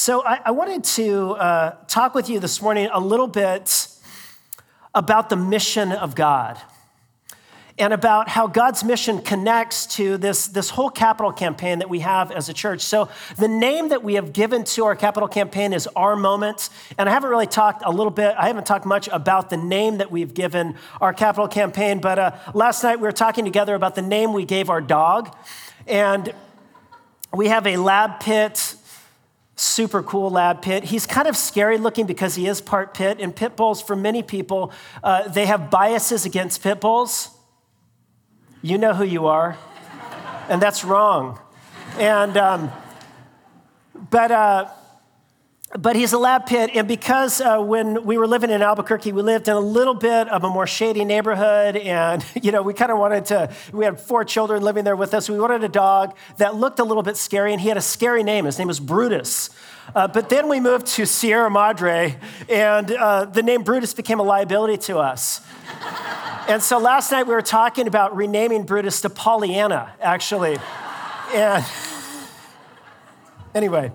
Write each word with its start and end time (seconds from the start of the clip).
So, 0.00 0.24
I, 0.24 0.40
I 0.46 0.50
wanted 0.52 0.82
to 0.94 1.32
uh, 1.32 1.76
talk 1.86 2.14
with 2.14 2.30
you 2.30 2.40
this 2.40 2.62
morning 2.62 2.88
a 2.90 2.98
little 2.98 3.26
bit 3.26 3.86
about 4.94 5.28
the 5.28 5.36
mission 5.36 5.92
of 5.92 6.14
God 6.14 6.58
and 7.78 7.92
about 7.92 8.26
how 8.26 8.46
God's 8.46 8.82
mission 8.82 9.20
connects 9.20 9.84
to 9.96 10.16
this, 10.16 10.46
this 10.46 10.70
whole 10.70 10.88
capital 10.88 11.32
campaign 11.32 11.80
that 11.80 11.90
we 11.90 11.98
have 11.98 12.32
as 12.32 12.48
a 12.48 12.54
church. 12.54 12.80
So, 12.80 13.10
the 13.36 13.46
name 13.46 13.90
that 13.90 14.02
we 14.02 14.14
have 14.14 14.32
given 14.32 14.64
to 14.64 14.86
our 14.86 14.96
capital 14.96 15.28
campaign 15.28 15.74
is 15.74 15.86
Our 15.88 16.16
Moment. 16.16 16.70
And 16.96 17.06
I 17.06 17.12
haven't 17.12 17.28
really 17.28 17.46
talked 17.46 17.82
a 17.84 17.90
little 17.90 18.10
bit, 18.10 18.34
I 18.38 18.46
haven't 18.46 18.64
talked 18.64 18.86
much 18.86 19.06
about 19.08 19.50
the 19.50 19.58
name 19.58 19.98
that 19.98 20.10
we've 20.10 20.32
given 20.32 20.76
our 21.02 21.12
capital 21.12 21.46
campaign, 21.46 22.00
but 22.00 22.18
uh, 22.18 22.32
last 22.54 22.82
night 22.82 23.00
we 23.00 23.02
were 23.02 23.12
talking 23.12 23.44
together 23.44 23.74
about 23.74 23.96
the 23.96 24.02
name 24.02 24.32
we 24.32 24.46
gave 24.46 24.70
our 24.70 24.80
dog. 24.80 25.36
And 25.86 26.32
we 27.34 27.48
have 27.48 27.66
a 27.66 27.76
lab 27.76 28.20
pit 28.20 28.76
super 29.60 30.02
cool 30.02 30.30
lab 30.30 30.62
pit. 30.62 30.84
He's 30.84 31.06
kind 31.06 31.28
of 31.28 31.36
scary 31.36 31.76
looking 31.76 32.06
because 32.06 32.34
he 32.34 32.46
is 32.46 32.60
part 32.60 32.94
pit. 32.94 33.18
And 33.20 33.34
pit 33.34 33.56
bulls, 33.56 33.82
for 33.82 33.94
many 33.94 34.22
people, 34.22 34.72
uh, 35.04 35.28
they 35.28 35.46
have 35.46 35.70
biases 35.70 36.24
against 36.24 36.62
pit 36.62 36.80
bulls. 36.80 37.28
You 38.62 38.78
know 38.78 38.94
who 38.94 39.04
you 39.04 39.26
are, 39.26 39.58
and 40.48 40.60
that's 40.60 40.84
wrong. 40.84 41.38
And, 41.98 42.36
um, 42.36 42.70
but, 44.10 44.30
uh, 44.30 44.68
but 45.78 45.94
he's 45.94 46.12
a 46.12 46.18
lab 46.18 46.46
pit, 46.46 46.70
and 46.74 46.88
because 46.88 47.40
uh, 47.40 47.58
when 47.60 48.04
we 48.04 48.18
were 48.18 48.26
living 48.26 48.50
in 48.50 48.60
Albuquerque, 48.60 49.12
we 49.12 49.22
lived 49.22 49.46
in 49.46 49.54
a 49.54 49.60
little 49.60 49.94
bit 49.94 50.28
of 50.28 50.42
a 50.42 50.48
more 50.48 50.66
shady 50.66 51.04
neighborhood, 51.04 51.76
and 51.76 52.24
you 52.42 52.50
know 52.50 52.62
we 52.62 52.74
kind 52.74 52.90
of 52.90 52.98
wanted 52.98 53.26
to. 53.26 53.52
We 53.72 53.84
had 53.84 54.00
four 54.00 54.24
children 54.24 54.62
living 54.62 54.84
there 54.84 54.96
with 54.96 55.14
us. 55.14 55.28
We 55.30 55.38
wanted 55.38 55.62
a 55.62 55.68
dog 55.68 56.16
that 56.38 56.56
looked 56.56 56.80
a 56.80 56.84
little 56.84 57.04
bit 57.04 57.16
scary, 57.16 57.52
and 57.52 57.60
he 57.60 57.68
had 57.68 57.76
a 57.76 57.82
scary 57.82 58.24
name. 58.24 58.46
His 58.46 58.58
name 58.58 58.68
was 58.68 58.80
Brutus. 58.80 59.50
Uh, 59.94 60.06
but 60.08 60.28
then 60.28 60.48
we 60.48 60.60
moved 60.60 60.86
to 60.86 61.06
Sierra 61.06 61.50
Madre, 61.50 62.16
and 62.48 62.90
uh, 62.90 63.24
the 63.26 63.42
name 63.42 63.62
Brutus 63.62 63.94
became 63.94 64.18
a 64.18 64.24
liability 64.24 64.76
to 64.78 64.98
us. 64.98 65.40
And 66.48 66.60
so 66.60 66.78
last 66.78 67.12
night 67.12 67.28
we 67.28 67.34
were 67.34 67.42
talking 67.42 67.86
about 67.86 68.16
renaming 68.16 68.64
Brutus 68.64 69.02
to 69.02 69.10
Pollyanna, 69.10 69.92
actually. 70.00 70.58
And 71.32 71.64
anyway, 73.54 73.92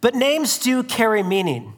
but 0.00 0.14
names 0.14 0.58
do 0.58 0.82
carry 0.82 1.22
meaning. 1.22 1.74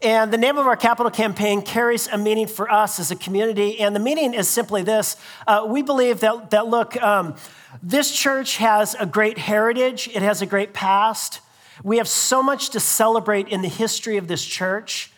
And 0.00 0.32
the 0.32 0.38
name 0.38 0.58
of 0.58 0.66
our 0.66 0.76
capital 0.76 1.10
campaign 1.10 1.60
carries 1.60 2.06
a 2.06 2.16
meaning 2.16 2.46
for 2.46 2.70
us 2.70 3.00
as 3.00 3.10
a 3.10 3.16
community. 3.16 3.80
And 3.80 3.96
the 3.96 4.00
meaning 4.00 4.32
is 4.32 4.48
simply 4.48 4.82
this 4.82 5.16
uh, 5.46 5.66
we 5.68 5.82
believe 5.82 6.20
that, 6.20 6.50
that 6.50 6.68
look, 6.68 7.00
um, 7.02 7.34
this 7.82 8.12
church 8.12 8.58
has 8.58 8.94
a 8.94 9.06
great 9.06 9.38
heritage, 9.38 10.08
it 10.14 10.22
has 10.22 10.40
a 10.40 10.46
great 10.46 10.72
past. 10.72 11.40
We 11.82 11.98
have 11.98 12.08
so 12.08 12.42
much 12.42 12.70
to 12.70 12.80
celebrate 12.80 13.48
in 13.48 13.62
the 13.62 13.68
history 13.68 14.16
of 14.16 14.28
this 14.28 14.44
church. 14.44 15.12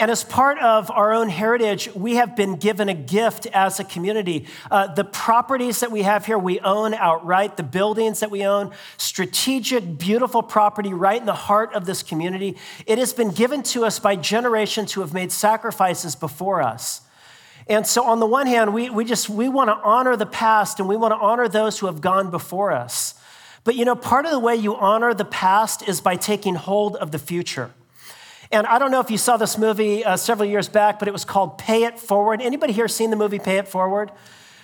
And 0.00 0.12
as 0.12 0.22
part 0.22 0.58
of 0.60 0.92
our 0.92 1.12
own 1.12 1.28
heritage, 1.28 1.92
we 1.92 2.14
have 2.16 2.36
been 2.36 2.54
given 2.54 2.88
a 2.88 2.94
gift 2.94 3.46
as 3.46 3.80
a 3.80 3.84
community. 3.84 4.46
Uh, 4.70 4.94
the 4.94 5.02
properties 5.02 5.80
that 5.80 5.90
we 5.90 6.02
have 6.02 6.24
here, 6.24 6.38
we 6.38 6.60
own 6.60 6.94
outright, 6.94 7.56
the 7.56 7.64
buildings 7.64 8.20
that 8.20 8.30
we 8.30 8.44
own, 8.44 8.72
strategic, 8.96 9.98
beautiful 9.98 10.40
property 10.40 10.92
right 10.92 11.18
in 11.18 11.26
the 11.26 11.34
heart 11.34 11.74
of 11.74 11.84
this 11.84 12.04
community. 12.04 12.56
It 12.86 12.98
has 12.98 13.12
been 13.12 13.32
given 13.32 13.64
to 13.64 13.84
us 13.84 13.98
by 13.98 14.14
generations 14.14 14.92
who 14.92 15.00
have 15.00 15.12
made 15.12 15.32
sacrifices 15.32 16.14
before 16.14 16.62
us. 16.62 17.00
And 17.66 17.84
so, 17.84 18.04
on 18.04 18.20
the 18.20 18.26
one 18.26 18.46
hand, 18.46 18.72
we, 18.72 18.88
we 18.90 19.04
just 19.04 19.28
we 19.28 19.48
want 19.48 19.68
to 19.68 19.74
honor 19.74 20.16
the 20.16 20.26
past 20.26 20.78
and 20.78 20.88
we 20.88 20.96
want 20.96 21.12
to 21.12 21.18
honor 21.18 21.48
those 21.48 21.80
who 21.80 21.86
have 21.86 22.00
gone 22.00 22.30
before 22.30 22.70
us. 22.70 23.14
But 23.64 23.74
you 23.74 23.84
know, 23.84 23.96
part 23.96 24.24
of 24.24 24.30
the 24.30 24.38
way 24.38 24.54
you 24.54 24.76
honor 24.76 25.12
the 25.12 25.24
past 25.24 25.86
is 25.88 26.00
by 26.00 26.14
taking 26.14 26.54
hold 26.54 26.96
of 26.96 27.10
the 27.10 27.18
future. 27.18 27.72
And 28.50 28.66
I 28.66 28.78
don't 28.78 28.90
know 28.90 29.00
if 29.00 29.10
you 29.10 29.18
saw 29.18 29.36
this 29.36 29.58
movie 29.58 30.04
uh, 30.04 30.16
several 30.16 30.48
years 30.48 30.68
back, 30.68 30.98
but 30.98 31.06
it 31.06 31.10
was 31.12 31.24
called 31.24 31.58
Pay 31.58 31.84
It 31.84 31.98
Forward. 31.98 32.40
Anybody 32.40 32.72
here 32.72 32.88
seen 32.88 33.10
the 33.10 33.16
movie 33.16 33.38
Pay 33.38 33.58
It 33.58 33.68
Forward? 33.68 34.10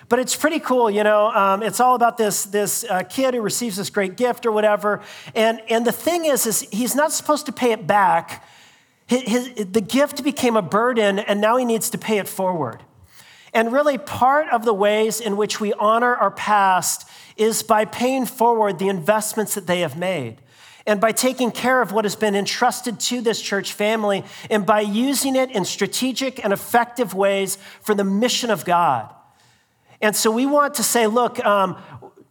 But 0.09 0.19
it's 0.19 0.35
pretty 0.35 0.59
cool, 0.59 0.91
you 0.91 1.05
know. 1.05 1.31
Um, 1.31 1.63
it's 1.63 1.81
all 1.81 1.95
about 1.95 2.17
this, 2.17 2.45
this 2.45 2.85
uh, 2.85 3.03
kid 3.03 3.35
who 3.35 3.43
receives 3.43 3.77
this 3.77 3.91
great 3.91 4.17
gift 4.17 4.47
or 4.47 4.53
whatever. 4.53 5.03
And, 5.35 5.61
and 5.69 5.87
the 5.87 5.93
thing 5.93 6.25
is, 6.25 6.47
is 6.47 6.63
he's 6.63 6.95
not 6.95 7.13
supposed 7.13 7.47
to 7.47 7.53
pay 7.53 7.73
it 7.73 7.87
back. 7.87 8.47
His, 9.07 9.23
his, 9.23 9.67
the 9.67 9.83
gift 9.83 10.25
became 10.25 10.57
a 10.57 10.63
burden, 10.63 11.19
and 11.19 11.41
now 11.41 11.57
he 11.57 11.67
needs 11.67 11.91
to 11.91 11.99
pay 11.99 12.19
it 12.19 12.29
forward. 12.29 12.83
And 13.53 13.71
really, 13.71 13.99
part 13.99 14.49
of 14.49 14.65
the 14.65 14.75
ways 14.75 15.21
in 15.21 15.37
which 15.37 15.61
we 15.61 15.75
honor 15.75 16.15
our 16.17 16.31
past 16.31 17.09
is 17.37 17.63
by 17.63 17.85
paying 17.85 18.25
forward 18.25 18.79
the 18.79 18.89
investments 18.89 19.55
that 19.55 19.67
they 19.67 19.81
have 19.81 19.97
made 19.97 20.39
and 20.87 21.01
by 21.01 21.13
taking 21.13 21.51
care 21.51 21.81
of 21.81 21.93
what 21.93 22.05
has 22.05 22.17
been 22.17 22.35
entrusted 22.35 23.01
to 23.01 23.21
this 23.21 23.41
church 23.41 23.73
family, 23.73 24.23
and 24.51 24.67
by 24.67 24.81
using 24.81 25.37
it 25.37 25.51
in 25.51 25.65
strategic 25.65 26.45
and 26.45 26.53
effective 26.53 27.15
ways 27.15 27.59
for 27.81 27.95
the 27.95 28.05
mission 28.05 28.51
of 28.51 28.65
God. 28.65 29.13
And 30.01 30.15
so 30.15 30.31
we 30.31 30.45
want 30.45 30.75
to 30.75 30.83
say, 30.83 31.07
look, 31.07 31.43
um, 31.45 31.77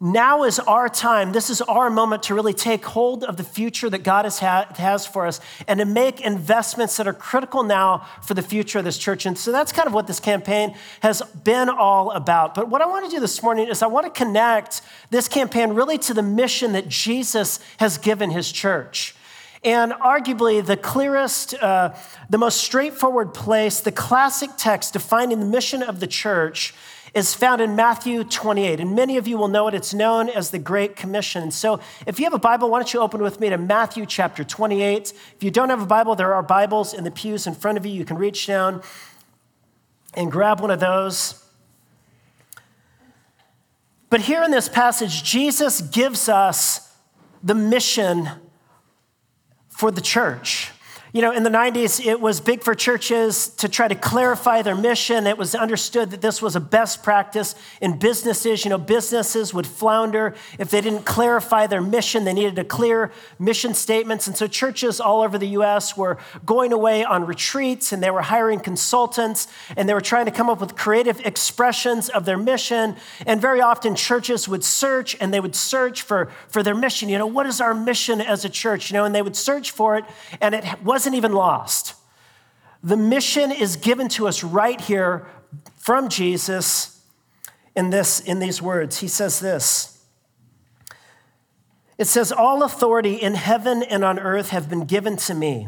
now 0.03 0.44
is 0.44 0.59
our 0.59 0.90
time. 0.90 1.31
This 1.31 1.50
is 1.50 1.62
our 1.62 1.90
moment 1.90 2.24
to 2.24 2.36
really 2.36 2.53
take 2.53 2.84
hold 2.84 3.24
of 3.24 3.38
the 3.38 3.44
future 3.44 3.90
that 3.90 4.03
God 4.03 4.25
has, 4.25 4.40
has 4.40 5.08
for 5.08 5.25
us 5.25 5.40
and 5.66 5.80
to 5.80 5.86
make 5.86 6.19
investments 6.19 6.97
that 6.97 7.08
are 7.08 7.14
critical 7.14 7.64
now 7.64 8.06
for 8.22 8.34
the 8.34 8.42
future 8.42 8.80
of 8.80 8.86
this 8.86 8.97
church. 8.97 9.25
And 9.25 9.38
so 9.38 9.53
that's 9.53 9.72
kind 9.72 9.88
of 9.88 9.94
what 9.94 10.08
this 10.08 10.19
campaign 10.19 10.75
has 11.00 11.22
been 11.46 11.69
all 11.69 12.12
about. 12.12 12.53
But 12.53 12.68
what 12.68 12.81
I 12.81 12.86
want 12.86 13.06
to 13.06 13.12
do 13.12 13.22
this 13.22 13.42
morning 13.42 13.69
is 13.69 13.81
I 13.81 13.88
want 13.88 14.06
to 14.06 14.12
connect 14.12 14.81
this 15.09 15.30
campaign 15.30 15.69
really 15.69 15.97
to 16.00 16.13
the 16.13 16.22
mission 16.22 16.74
that 16.74 16.90
Jesus 16.90 17.62
has 17.78 17.97
given 17.97 18.30
his 18.30 18.52
church. 18.52 19.16
And 19.63 19.94
arguably, 19.94 20.66
the 20.66 20.75
clearest, 20.75 21.53
uh, 21.53 21.96
the 22.30 22.38
most 22.38 22.59
straightforward 22.59 23.34
place, 23.34 23.80
the 23.80 23.94
classic 23.94 24.50
text 24.58 24.92
defining 24.92 25.40
the 25.40 25.46
mission 25.46 25.81
of 25.81 26.02
the 26.02 26.08
church 26.08 26.74
is 27.13 27.35
found 27.35 27.62
in 27.62 27.75
Matthew 27.75 28.24
28. 28.24 28.79
And 28.79 28.96
many 28.96 29.18
of 29.18 29.28
you 29.28 29.38
will 29.38 29.47
know 29.47 29.68
it. 29.68 29.75
It's 29.75 29.94
known 29.94 30.29
as 30.29 30.50
the 30.50 30.59
Great 30.59 30.96
Commission. 30.96 31.51
So 31.51 31.79
if 32.07 32.19
you 32.19 32.25
have 32.25 32.34
a 32.34 32.40
Bible, 32.40 32.69
why 32.69 32.79
don't 32.79 32.91
you 32.94 33.01
open 33.01 33.22
with 33.22 33.40
me 33.40 33.50
to 33.50 33.57
Matthew 33.57 34.06
chapter 34.06 34.44
28. 34.44 35.13
If 35.35 35.44
you 35.44 35.51
don't 35.51 35.69
have 35.69 35.81
a 35.81 35.85
Bible, 35.85 36.16
there 36.16 36.34
are 36.34 36.41
Bibles 36.41 36.94
in 36.94 37.03
the 37.03 37.12
pews 37.12 37.46
in 37.46 37.53
front 37.53 37.78
of 37.78 37.85
you. 37.85 37.94
You 37.94 38.06
can 38.06 38.18
reach 38.18 38.47
down 38.47 38.81
and 40.16 40.31
grab 40.31 40.59
one 40.59 40.72
of 40.72 40.79
those. 40.79 41.40
But 44.09 44.22
here 44.22 44.44
in 44.44 44.51
this 44.51 44.69
passage, 44.69 45.24
Jesus 45.24 45.81
gives 45.81 46.30
us 46.30 46.95
the 47.44 47.56
mission 47.56 48.30
for 49.69 49.91
the 49.91 50.01
church. 50.01 50.72
You 51.16 51.22
know, 51.22 51.31
in 51.31 51.44
the 51.44 51.51
90s, 51.51 52.03
it 52.03 52.19
was 52.19 52.41
big 52.41 52.63
for 52.63 52.74
churches 52.74 53.50
to 53.57 53.69
try 53.69 53.88
to 53.88 53.94
clarify 53.94 54.63
their 54.63 54.75
mission. 54.75 55.28
It 55.28 55.38
was 55.38 55.53
understood 55.53 56.09
that 56.09 56.22
this 56.22 56.41
was 56.41 56.56
a 56.56 56.59
best 56.59 57.03
practice 57.03 57.53
in 57.81 58.00
businesses. 58.00 58.66
You 58.66 58.69
know, 58.69 58.79
businesses 58.79 59.53
would 59.53 59.68
flounder 59.68 60.34
if 60.57 60.72
they 60.72 60.81
didn't 60.81 61.06
clarify 61.06 61.68
their 61.68 61.84
mission. 61.84 62.24
They 62.24 62.34
needed 62.34 62.57
a 62.57 62.63
clear 62.63 63.12
mission 63.38 63.75
statements. 63.75 64.25
And 64.25 64.35
so 64.35 64.47
churches 64.47 65.00
all 65.00 65.22
over 65.22 65.38
the 65.38 65.50
US 65.50 65.96
were 65.96 66.18
going 66.47 66.74
away 66.74 67.03
on 67.03 67.28
retreats 67.28 67.94
and 67.94 68.01
they 68.01 68.09
were 68.09 68.24
hiring 68.24 68.59
consultants 68.59 69.47
and 69.78 69.88
they 69.88 69.94
were 69.94 70.01
trying 70.01 70.25
to 70.25 70.31
come 70.31 70.50
up 70.50 70.59
with 70.59 70.75
creative 70.75 71.19
expressions 71.19 72.09
of 72.09 72.25
their 72.25 72.40
mission. 72.40 72.95
And 73.28 73.40
very 73.40 73.62
often 73.62 73.95
churches 73.95 74.47
would 74.47 74.63
search 74.63 75.16
and 75.22 75.31
they 75.31 75.40
would 75.40 75.56
search 75.56 76.01
for, 76.01 76.31
for 76.47 76.63
their 76.63 76.74
mission. 76.74 77.07
You 77.07 77.19
know, 77.19 77.28
what 77.28 77.45
is 77.45 77.62
our 77.62 77.75
mission 77.75 78.19
as 78.19 78.44
a 78.45 78.50
church? 78.50 78.90
You 78.90 78.97
know, 78.97 79.06
and 79.06 79.13
they 79.13 79.22
would 79.22 79.35
search 79.35 79.69
for 79.69 79.95
it 79.95 80.06
and 80.41 80.56
it 80.56 80.81
wasn't 80.81 81.03
wasn't 81.03 81.16
even 81.18 81.34
lost. 81.34 81.96
The 82.81 82.96
mission 82.96 83.52
is 83.52 83.75
given 83.75 84.08
to 84.09 84.25
us 84.25 84.41
right 84.41 84.80
here 84.80 85.28
from 85.75 86.08
Jesus 86.08 87.06
in, 87.75 87.90
this, 87.90 88.22
in 88.22 88.40
these 88.40 88.62
words. 88.62 89.00
He 89.00 89.09
says 89.09 89.42
this. 89.42 90.02
It 91.97 92.06
says, 92.06 92.31
All 92.31 92.63
authority 92.63 93.16
in 93.16 93.36
heaven 93.36 93.84
and 93.84 94.06
on 94.06 94.18
earth 94.18 94.51
have 94.51 94.69
been 94.69 94.86
given 94.86 95.18
to 95.18 95.33
me. 95.33 95.68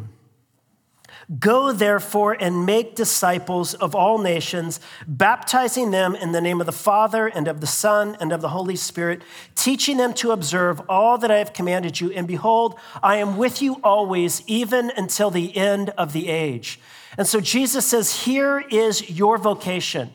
Go 1.40 1.72
therefore 1.72 2.34
and 2.40 2.66
make 2.66 2.96
disciples 2.96 3.74
of 3.74 3.96
all 3.96 4.20
nations, 4.20 4.80
baptizing 5.08 5.90
them 5.90 6.16
in 6.16 6.34
the 6.34 6.42
name 6.42 6.60
of 6.60 6.68
the 6.68 6.72
Father 6.72 7.28
and 7.28 7.48
of 7.48 7.62
the 7.62 7.68
Son 7.68 8.16
and 8.20 8.32
of 8.32 8.42
the 8.42 8.50
Holy 8.50 8.76
Spirit, 8.76 9.24
teaching 9.56 9.98
them 9.98 10.14
to 10.16 10.32
observe 10.32 10.82
all 10.88 11.18
that 11.18 11.32
I 11.32 11.38
have 11.38 11.54
commanded 11.54 12.00
you. 12.00 12.12
And 12.12 12.28
behold, 12.28 12.80
I 13.02 13.18
am 13.18 13.38
with 13.38 13.62
you 13.62 13.80
always, 13.84 14.44
even 14.46 14.92
until 14.96 15.32
the 15.32 15.56
end 15.58 15.90
of 15.92 16.14
the 16.14 16.28
age. 16.28 16.80
And 17.18 17.28
so 17.28 17.40
Jesus 17.42 17.86
says, 17.86 18.24
Here 18.24 18.60
is 18.60 19.10
your 19.10 19.38
vocation. 19.38 20.12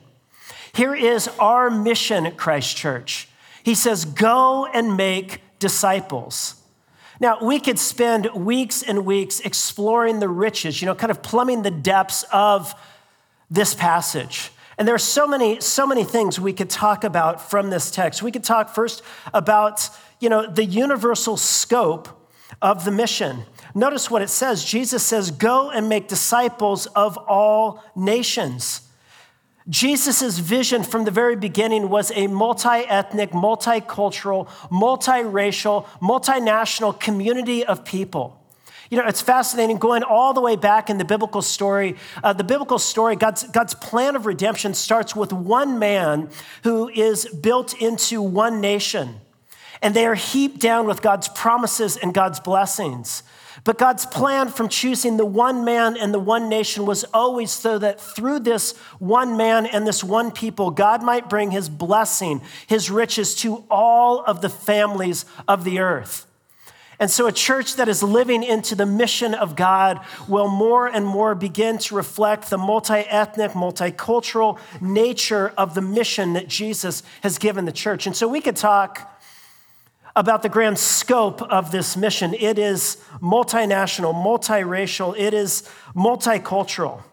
Here 0.73 0.95
is 0.95 1.27
our 1.39 1.69
mission 1.69 2.25
at 2.25 2.37
Christ 2.37 2.77
Church. 2.77 3.27
He 3.63 3.75
says, 3.75 4.05
Go 4.05 4.65
and 4.65 4.95
make 4.95 5.41
disciples. 5.59 6.60
Now, 7.21 7.37
we 7.39 7.59
could 7.59 7.77
spend 7.77 8.31
weeks 8.33 8.81
and 8.81 9.05
weeks 9.05 9.41
exploring 9.41 10.19
the 10.19 10.27
riches, 10.27 10.81
you 10.81 10.87
know, 10.87 10.95
kind 10.95 11.11
of 11.11 11.21
plumbing 11.21 11.61
the 11.61 11.69
depths 11.69 12.25
of 12.33 12.73
this 13.47 13.75
passage. 13.75 14.51
And 14.75 14.87
there 14.87 14.95
are 14.95 14.97
so 14.97 15.27
many, 15.27 15.61
so 15.61 15.85
many 15.85 16.03
things 16.03 16.39
we 16.39 16.51
could 16.51 16.71
talk 16.71 17.03
about 17.03 17.39
from 17.39 17.69
this 17.69 17.91
text. 17.91 18.23
We 18.23 18.31
could 18.31 18.43
talk 18.43 18.73
first 18.73 19.03
about, 19.35 19.87
you 20.19 20.29
know, 20.29 20.51
the 20.51 20.65
universal 20.65 21.37
scope 21.37 22.09
of 22.59 22.85
the 22.85 22.91
mission. 22.91 23.43
Notice 23.75 24.09
what 24.09 24.23
it 24.23 24.29
says. 24.29 24.65
Jesus 24.65 25.05
says, 25.05 25.29
Go 25.29 25.69
and 25.69 25.87
make 25.87 26.07
disciples 26.07 26.87
of 26.87 27.17
all 27.17 27.83
nations. 27.95 28.81
Jesus' 29.69 30.39
vision 30.39 30.83
from 30.83 31.05
the 31.05 31.11
very 31.11 31.35
beginning 31.35 31.89
was 31.89 32.11
a 32.15 32.27
multi 32.27 32.69
ethnic, 32.69 33.31
multicultural, 33.31 34.47
multiracial, 34.69 35.85
multinational 35.99 36.99
community 36.99 37.63
of 37.63 37.85
people. 37.85 38.41
You 38.89 38.97
know, 38.97 39.07
it's 39.07 39.21
fascinating 39.21 39.77
going 39.77 40.03
all 40.03 40.33
the 40.33 40.41
way 40.41 40.57
back 40.57 40.89
in 40.89 40.97
the 40.97 41.05
biblical 41.05 41.41
story. 41.41 41.95
Uh, 42.21 42.33
the 42.33 42.43
biblical 42.43 42.77
story, 42.77 43.15
God's, 43.15 43.43
God's 43.43 43.73
plan 43.73 44.17
of 44.17 44.25
redemption 44.25 44.73
starts 44.73 45.15
with 45.15 45.31
one 45.31 45.79
man 45.79 46.29
who 46.63 46.89
is 46.89 47.25
built 47.27 47.73
into 47.81 48.21
one 48.21 48.59
nation, 48.59 49.21
and 49.81 49.95
they 49.95 50.05
are 50.05 50.15
heaped 50.15 50.59
down 50.59 50.87
with 50.87 51.01
God's 51.01 51.29
promises 51.29 51.95
and 51.95 52.13
God's 52.13 52.41
blessings. 52.41 53.23
But 53.63 53.77
God's 53.77 54.07
plan 54.07 54.49
from 54.49 54.69
choosing 54.69 55.17
the 55.17 55.25
one 55.25 55.63
man 55.63 55.95
and 55.95 56.13
the 56.13 56.19
one 56.19 56.49
nation 56.49 56.85
was 56.85 57.03
always 57.13 57.51
so 57.51 57.77
that 57.77 58.01
through 58.01 58.39
this 58.39 58.75
one 58.97 59.37
man 59.37 59.67
and 59.67 59.85
this 59.85 60.03
one 60.03 60.31
people, 60.31 60.71
God 60.71 61.03
might 61.03 61.29
bring 61.29 61.51
his 61.51 61.69
blessing, 61.69 62.41
his 62.65 62.89
riches 62.89 63.35
to 63.35 63.63
all 63.69 64.23
of 64.23 64.41
the 64.41 64.49
families 64.49 65.25
of 65.47 65.63
the 65.63 65.79
earth. 65.79 66.25
And 66.99 67.09
so, 67.09 67.25
a 67.25 67.31
church 67.31 67.77
that 67.77 67.89
is 67.89 68.03
living 68.03 68.43
into 68.43 68.75
the 68.75 68.85
mission 68.85 69.33
of 69.33 69.55
God 69.55 70.05
will 70.27 70.47
more 70.47 70.87
and 70.87 71.03
more 71.03 71.33
begin 71.33 71.79
to 71.79 71.95
reflect 71.95 72.51
the 72.51 72.59
multi 72.59 72.93
ethnic, 72.93 73.53
multicultural 73.53 74.59
nature 74.79 75.51
of 75.57 75.73
the 75.73 75.81
mission 75.81 76.33
that 76.33 76.47
Jesus 76.47 77.01
has 77.23 77.39
given 77.39 77.65
the 77.65 77.71
church. 77.71 78.05
And 78.05 78.15
so, 78.15 78.27
we 78.27 78.39
could 78.39 78.55
talk 78.55 79.19
about 80.15 80.43
the 80.43 80.49
grand 80.49 80.77
scope 80.77 81.41
of 81.41 81.71
this 81.71 81.95
mission. 81.95 82.33
It 82.33 82.59
is 82.59 82.97
multinational, 83.21 84.13
multiracial, 84.13 85.17
it 85.17 85.33
is 85.33 85.69
multicultural. 85.95 87.03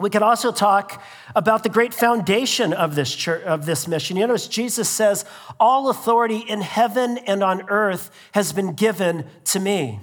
We 0.00 0.10
could 0.10 0.22
also 0.22 0.50
talk 0.50 1.02
about 1.36 1.62
the 1.62 1.68
great 1.68 1.94
foundation 1.94 2.72
of 2.72 2.94
this 2.94 3.14
church, 3.14 3.44
of 3.44 3.66
this 3.66 3.86
mission. 3.86 4.16
You 4.16 4.26
notice 4.26 4.48
Jesus 4.48 4.88
says, 4.88 5.24
All 5.60 5.90
authority 5.90 6.38
in 6.38 6.60
heaven 6.60 7.18
and 7.18 7.42
on 7.42 7.68
earth 7.68 8.10
has 8.32 8.52
been 8.52 8.72
given 8.74 9.26
to 9.44 9.60
me. 9.60 10.00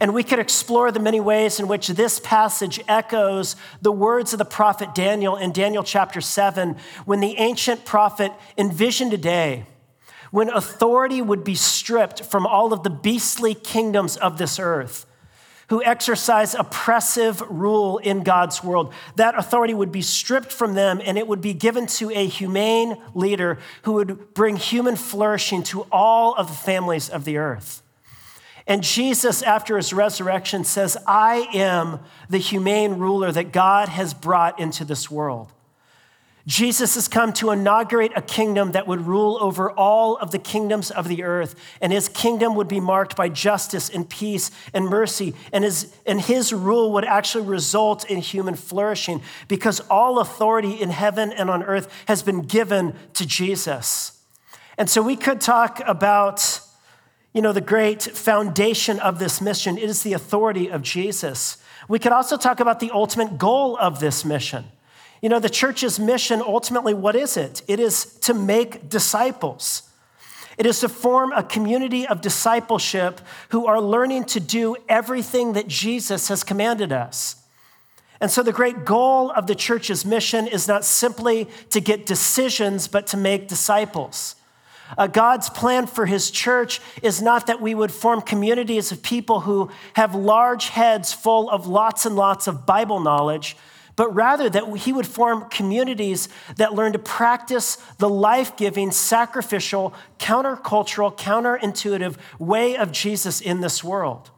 And 0.00 0.12
we 0.12 0.24
could 0.24 0.40
explore 0.40 0.90
the 0.90 0.98
many 0.98 1.20
ways 1.20 1.60
in 1.60 1.68
which 1.68 1.88
this 1.88 2.18
passage 2.18 2.80
echoes 2.88 3.54
the 3.80 3.92
words 3.92 4.32
of 4.32 4.38
the 4.38 4.44
prophet 4.44 4.94
Daniel 4.94 5.36
in 5.36 5.52
Daniel 5.52 5.84
chapter 5.84 6.20
7, 6.20 6.76
when 7.04 7.20
the 7.20 7.36
ancient 7.38 7.84
prophet 7.84 8.32
envisioned 8.56 9.12
a 9.12 9.18
day 9.18 9.66
when 10.30 10.50
authority 10.50 11.22
would 11.22 11.44
be 11.44 11.54
stripped 11.54 12.24
from 12.24 12.46
all 12.46 12.72
of 12.72 12.82
the 12.82 12.90
beastly 12.90 13.54
kingdoms 13.54 14.16
of 14.16 14.38
this 14.38 14.58
earth 14.58 15.06
who 15.68 15.82
exercise 15.84 16.54
oppressive 16.54 17.42
rule 17.42 17.98
in 17.98 18.22
God's 18.22 18.64
world. 18.64 18.92
That 19.16 19.38
authority 19.38 19.74
would 19.74 19.92
be 19.92 20.02
stripped 20.02 20.50
from 20.50 20.74
them 20.74 21.00
and 21.04 21.18
it 21.18 21.28
would 21.28 21.40
be 21.40 21.52
given 21.52 21.86
to 21.86 22.10
a 22.10 22.26
humane 22.26 22.96
leader 23.14 23.58
who 23.82 23.92
would 23.92 24.34
bring 24.34 24.56
human 24.56 24.96
flourishing 24.96 25.62
to 25.64 25.82
all 25.92 26.34
of 26.34 26.48
the 26.48 26.54
families 26.54 27.10
of 27.10 27.24
the 27.24 27.36
earth. 27.36 27.82
And 28.66 28.82
Jesus, 28.82 29.42
after 29.42 29.76
his 29.76 29.92
resurrection, 29.92 30.64
says, 30.64 30.96
I 31.06 31.48
am 31.54 32.00
the 32.28 32.38
humane 32.38 32.94
ruler 32.94 33.32
that 33.32 33.52
God 33.52 33.88
has 33.88 34.12
brought 34.12 34.60
into 34.60 34.84
this 34.84 35.10
world. 35.10 35.52
Jesus 36.48 36.94
has 36.94 37.08
come 37.08 37.34
to 37.34 37.50
inaugurate 37.50 38.12
a 38.16 38.22
kingdom 38.22 38.72
that 38.72 38.86
would 38.86 39.06
rule 39.06 39.36
over 39.38 39.70
all 39.70 40.16
of 40.16 40.30
the 40.30 40.38
kingdoms 40.38 40.90
of 40.90 41.06
the 41.06 41.22
earth, 41.22 41.54
and 41.82 41.92
his 41.92 42.08
kingdom 42.08 42.54
would 42.54 42.68
be 42.68 42.80
marked 42.80 43.14
by 43.14 43.28
justice 43.28 43.90
and 43.90 44.08
peace 44.08 44.50
and 44.72 44.86
mercy, 44.86 45.34
and 45.52 45.62
his, 45.62 45.94
and 46.06 46.22
his 46.22 46.50
rule 46.50 46.90
would 46.94 47.04
actually 47.04 47.44
result 47.44 48.08
in 48.10 48.16
human 48.20 48.54
flourishing 48.54 49.20
because 49.46 49.80
all 49.90 50.20
authority 50.20 50.80
in 50.80 50.88
heaven 50.88 51.32
and 51.32 51.50
on 51.50 51.62
earth 51.64 51.92
has 52.06 52.22
been 52.22 52.40
given 52.40 52.94
to 53.12 53.26
Jesus. 53.26 54.18
And 54.78 54.88
so 54.88 55.02
we 55.02 55.16
could 55.16 55.42
talk 55.42 55.82
about 55.86 56.62
you 57.34 57.42
know 57.42 57.52
the 57.52 57.60
great 57.60 58.02
foundation 58.02 58.98
of 59.00 59.18
this 59.18 59.42
mission 59.42 59.76
is 59.76 60.02
the 60.02 60.14
authority 60.14 60.70
of 60.70 60.80
Jesus. 60.80 61.58
We 61.88 61.98
could 61.98 62.12
also 62.12 62.38
talk 62.38 62.58
about 62.58 62.80
the 62.80 62.90
ultimate 62.90 63.36
goal 63.36 63.76
of 63.76 64.00
this 64.00 64.24
mission. 64.24 64.64
You 65.20 65.28
know, 65.28 65.40
the 65.40 65.50
church's 65.50 65.98
mission 65.98 66.40
ultimately, 66.40 66.94
what 66.94 67.16
is 67.16 67.36
it? 67.36 67.62
It 67.66 67.80
is 67.80 68.04
to 68.20 68.34
make 68.34 68.88
disciples. 68.88 69.82
It 70.56 70.66
is 70.66 70.80
to 70.80 70.88
form 70.88 71.32
a 71.32 71.42
community 71.42 72.06
of 72.06 72.20
discipleship 72.20 73.20
who 73.50 73.66
are 73.66 73.80
learning 73.80 74.24
to 74.24 74.40
do 74.40 74.76
everything 74.88 75.52
that 75.52 75.68
Jesus 75.68 76.28
has 76.28 76.42
commanded 76.42 76.92
us. 76.92 77.36
And 78.20 78.30
so, 78.30 78.42
the 78.42 78.52
great 78.52 78.84
goal 78.84 79.30
of 79.30 79.46
the 79.46 79.54
church's 79.54 80.04
mission 80.04 80.48
is 80.48 80.66
not 80.66 80.84
simply 80.84 81.46
to 81.70 81.80
get 81.80 82.04
decisions, 82.04 82.88
but 82.88 83.06
to 83.08 83.16
make 83.16 83.46
disciples. 83.46 84.34
Uh, 84.96 85.06
God's 85.06 85.50
plan 85.50 85.86
for 85.86 86.06
his 86.06 86.30
church 86.30 86.80
is 87.02 87.20
not 87.20 87.46
that 87.46 87.60
we 87.60 87.74
would 87.74 87.92
form 87.92 88.22
communities 88.22 88.90
of 88.90 89.02
people 89.02 89.40
who 89.40 89.70
have 89.94 90.14
large 90.14 90.68
heads 90.68 91.12
full 91.12 91.50
of 91.50 91.66
lots 91.66 92.06
and 92.06 92.16
lots 92.16 92.46
of 92.46 92.64
Bible 92.64 92.98
knowledge, 92.98 93.56
but 93.98 94.14
rather 94.14 94.48
that 94.48 94.64
he 94.76 94.92
would 94.92 95.08
form 95.08 95.48
communities 95.50 96.28
that 96.54 96.72
learn 96.72 96.92
to 96.92 97.00
practice 97.00 97.74
the 97.98 98.08
life 98.08 98.56
giving, 98.56 98.92
sacrificial, 98.92 99.92
countercultural, 100.20 101.18
counterintuitive 101.18 102.16
way 102.38 102.76
of 102.76 102.92
Jesus 102.92 103.40
in 103.40 103.60
this 103.60 103.82
world. 103.82 104.30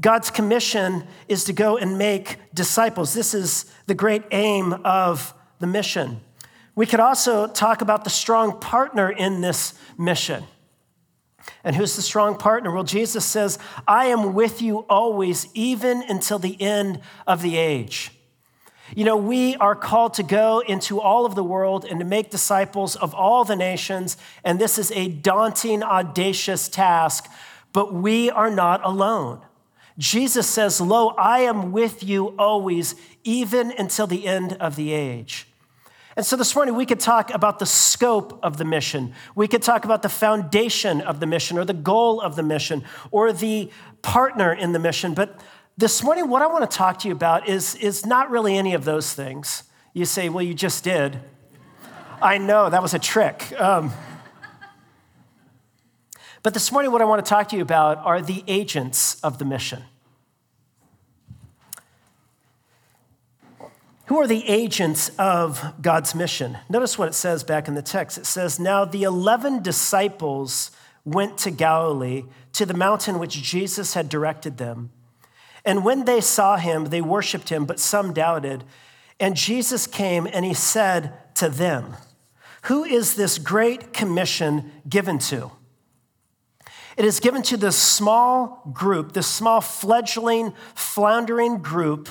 God's 0.00 0.30
commission 0.30 1.08
is 1.26 1.42
to 1.44 1.52
go 1.52 1.76
and 1.76 1.98
make 1.98 2.36
disciples. 2.54 3.14
This 3.14 3.34
is 3.34 3.64
the 3.86 3.94
great 3.94 4.22
aim 4.30 4.74
of 4.84 5.34
the 5.58 5.66
mission. 5.66 6.20
We 6.76 6.86
could 6.86 7.00
also 7.00 7.48
talk 7.48 7.80
about 7.80 8.04
the 8.04 8.10
strong 8.10 8.60
partner 8.60 9.10
in 9.10 9.40
this 9.40 9.74
mission. 9.98 10.44
And 11.64 11.74
who's 11.74 11.96
the 11.96 12.02
strong 12.02 12.38
partner? 12.38 12.70
Well, 12.70 12.84
Jesus 12.84 13.24
says, 13.24 13.58
I 13.88 14.06
am 14.06 14.34
with 14.34 14.62
you 14.62 14.86
always, 14.88 15.48
even 15.52 16.04
until 16.08 16.38
the 16.38 16.60
end 16.62 17.00
of 17.26 17.42
the 17.42 17.56
age. 17.56 18.12
You 18.94 19.04
know, 19.04 19.16
we 19.16 19.56
are 19.56 19.74
called 19.74 20.14
to 20.14 20.22
go 20.22 20.60
into 20.60 21.00
all 21.00 21.26
of 21.26 21.34
the 21.34 21.42
world 21.42 21.84
and 21.84 21.98
to 21.98 22.06
make 22.06 22.30
disciples 22.30 22.94
of 22.94 23.14
all 23.14 23.44
the 23.44 23.56
nations, 23.56 24.16
and 24.44 24.60
this 24.60 24.78
is 24.78 24.92
a 24.92 25.08
daunting, 25.08 25.82
audacious 25.82 26.68
task, 26.68 27.28
but 27.72 27.92
we 27.92 28.30
are 28.30 28.50
not 28.50 28.84
alone. 28.84 29.40
Jesus 29.98 30.46
says, 30.46 30.80
Lo, 30.80 31.08
I 31.18 31.40
am 31.40 31.72
with 31.72 32.04
you 32.04 32.28
always, 32.38 32.94
even 33.24 33.72
until 33.72 34.06
the 34.06 34.26
end 34.26 34.52
of 34.54 34.76
the 34.76 34.92
age. 34.92 35.48
And 36.16 36.24
so 36.24 36.34
this 36.34 36.54
morning 36.54 36.74
we 36.74 36.86
could 36.86 37.00
talk 37.00 37.32
about 37.34 37.58
the 37.58 37.66
scope 37.66 38.38
of 38.42 38.56
the 38.56 38.64
mission. 38.64 39.12
We 39.34 39.48
could 39.48 39.62
talk 39.62 39.84
about 39.84 40.00
the 40.00 40.08
foundation 40.08 41.02
of 41.02 41.20
the 41.20 41.26
mission 41.26 41.58
or 41.58 41.66
the 41.66 41.74
goal 41.74 42.22
of 42.22 42.36
the 42.36 42.42
mission 42.42 42.84
or 43.10 43.34
the 43.34 43.70
partner 44.00 44.52
in 44.52 44.72
the 44.72 44.78
mission. 44.78 45.12
But 45.12 45.38
this 45.78 46.02
morning, 46.02 46.28
what 46.28 46.40
I 46.40 46.46
want 46.46 46.68
to 46.68 46.74
talk 46.74 47.00
to 47.00 47.08
you 47.08 47.12
about 47.12 47.48
is, 47.48 47.74
is 47.74 48.06
not 48.06 48.30
really 48.30 48.56
any 48.56 48.72
of 48.72 48.84
those 48.84 49.12
things. 49.12 49.64
You 49.92 50.06
say, 50.06 50.30
well, 50.30 50.42
you 50.42 50.54
just 50.54 50.82
did. 50.84 51.20
I 52.22 52.38
know, 52.38 52.70
that 52.70 52.80
was 52.80 52.94
a 52.94 52.98
trick. 52.98 53.52
Um, 53.60 53.92
but 56.42 56.54
this 56.54 56.72
morning, 56.72 56.92
what 56.92 57.02
I 57.02 57.04
want 57.04 57.22
to 57.24 57.28
talk 57.28 57.48
to 57.50 57.56
you 57.56 57.62
about 57.62 57.98
are 57.98 58.22
the 58.22 58.42
agents 58.48 59.20
of 59.20 59.38
the 59.38 59.44
mission. 59.44 59.82
Who 64.06 64.18
are 64.18 64.26
the 64.26 64.48
agents 64.48 65.10
of 65.18 65.74
God's 65.82 66.14
mission? 66.14 66.56
Notice 66.70 66.96
what 66.96 67.08
it 67.08 67.14
says 67.14 67.44
back 67.44 67.68
in 67.68 67.74
the 67.74 67.82
text. 67.82 68.16
It 68.16 68.24
says, 68.24 68.58
Now 68.58 68.86
the 68.86 69.02
11 69.02 69.62
disciples 69.62 70.70
went 71.04 71.36
to 71.38 71.50
Galilee, 71.50 72.24
to 72.54 72.64
the 72.64 72.72
mountain 72.72 73.18
which 73.18 73.42
Jesus 73.42 73.92
had 73.92 74.08
directed 74.08 74.56
them. 74.56 74.90
And 75.66 75.84
when 75.84 76.04
they 76.04 76.20
saw 76.20 76.56
him, 76.56 76.86
they 76.86 77.02
worshiped 77.02 77.48
him, 77.50 77.66
but 77.66 77.80
some 77.80 78.12
doubted. 78.14 78.62
And 79.18 79.34
Jesus 79.34 79.88
came 79.88 80.28
and 80.32 80.44
he 80.44 80.54
said 80.54 81.12
to 81.34 81.48
them, 81.48 81.96
Who 82.62 82.84
is 82.84 83.16
this 83.16 83.36
great 83.36 83.92
commission 83.92 84.70
given 84.88 85.18
to? 85.18 85.50
It 86.96 87.04
is 87.04 87.20
given 87.20 87.42
to 87.42 87.56
this 87.56 87.76
small 87.76 88.62
group, 88.72 89.12
this 89.12 89.26
small 89.26 89.60
fledgling, 89.60 90.54
floundering 90.74 91.58
group 91.58 92.08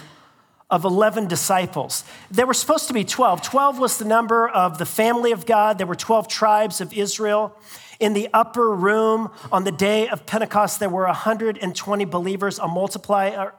of 0.69 0.83
11 0.83 1.27
disciples. 1.27 2.03
There 2.29 2.45
were 2.45 2.53
supposed 2.53 2.87
to 2.87 2.93
be 2.93 3.03
12. 3.03 3.41
12 3.41 3.79
was 3.79 3.97
the 3.97 4.05
number 4.05 4.49
of 4.49 4.77
the 4.77 4.85
family 4.85 5.31
of 5.31 5.45
God. 5.45 5.77
There 5.77 5.87
were 5.87 5.95
12 5.95 6.27
tribes 6.27 6.81
of 6.81 6.93
Israel. 6.93 7.57
In 7.99 8.13
the 8.13 8.29
upper 8.33 8.73
room 8.73 9.31
on 9.51 9.63
the 9.63 9.71
day 9.71 10.07
of 10.09 10.25
Pentecost, 10.25 10.79
there 10.79 10.89
were 10.89 11.05
120 11.05 12.05
believers, 12.05 12.59
a 12.59 12.67
multiplier, 12.67 13.53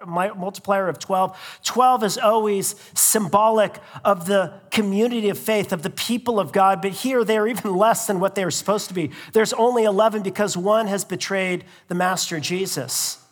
of 0.89 0.99
12. 0.99 1.61
12 1.65 2.05
is 2.05 2.19
always 2.19 2.75
symbolic 2.95 3.79
of 4.05 4.27
the 4.27 4.53
community 4.71 5.29
of 5.31 5.39
faith, 5.39 5.73
of 5.73 5.83
the 5.83 5.91
people 5.91 6.39
of 6.39 6.53
God, 6.53 6.83
but 6.83 6.93
here 6.93 7.25
they 7.25 7.39
are 7.39 7.49
even 7.49 7.75
less 7.75 8.07
than 8.07 8.21
what 8.21 8.35
they 8.35 8.45
are 8.45 8.51
supposed 8.51 8.89
to 8.89 8.95
be. 8.95 9.11
There's 9.33 9.53
only 9.55 9.85
11 9.85 10.23
because 10.23 10.57
one 10.57 10.87
has 10.87 11.05
betrayed 11.05 11.65
the 11.89 11.95
Master 11.95 12.39
Jesus. 12.39 13.23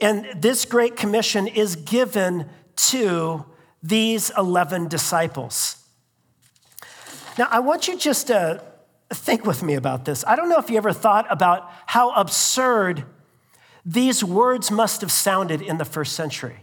And 0.00 0.26
this 0.36 0.64
great 0.64 0.96
commission 0.96 1.46
is 1.46 1.76
given 1.76 2.48
to 2.76 3.44
these 3.82 4.30
11 4.36 4.88
disciples. 4.88 5.76
Now, 7.38 7.48
I 7.50 7.60
want 7.60 7.88
you 7.88 7.98
just 7.98 8.28
to 8.28 8.62
think 9.14 9.44
with 9.44 9.62
me 9.62 9.74
about 9.74 10.04
this. 10.04 10.24
I 10.26 10.36
don't 10.36 10.48
know 10.48 10.58
if 10.58 10.68
you 10.68 10.76
ever 10.76 10.92
thought 10.92 11.26
about 11.30 11.70
how 11.86 12.12
absurd 12.12 13.04
these 13.84 14.24
words 14.24 14.70
must 14.70 15.00
have 15.00 15.12
sounded 15.12 15.62
in 15.62 15.78
the 15.78 15.84
first 15.84 16.14
century. 16.14 16.56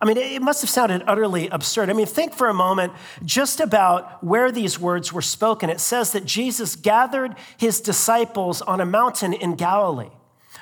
I 0.00 0.04
mean, 0.04 0.18
it 0.18 0.42
must 0.42 0.60
have 0.60 0.68
sounded 0.68 1.02
utterly 1.06 1.48
absurd. 1.48 1.88
I 1.88 1.94
mean, 1.94 2.06
think 2.06 2.34
for 2.34 2.48
a 2.48 2.54
moment 2.54 2.92
just 3.24 3.60
about 3.60 4.22
where 4.22 4.52
these 4.52 4.78
words 4.78 5.12
were 5.12 5.22
spoken. 5.22 5.70
It 5.70 5.80
says 5.80 6.12
that 6.12 6.26
Jesus 6.26 6.76
gathered 6.76 7.34
his 7.56 7.80
disciples 7.80 8.60
on 8.60 8.80
a 8.80 8.86
mountain 8.86 9.32
in 9.32 9.54
Galilee. 9.54 10.10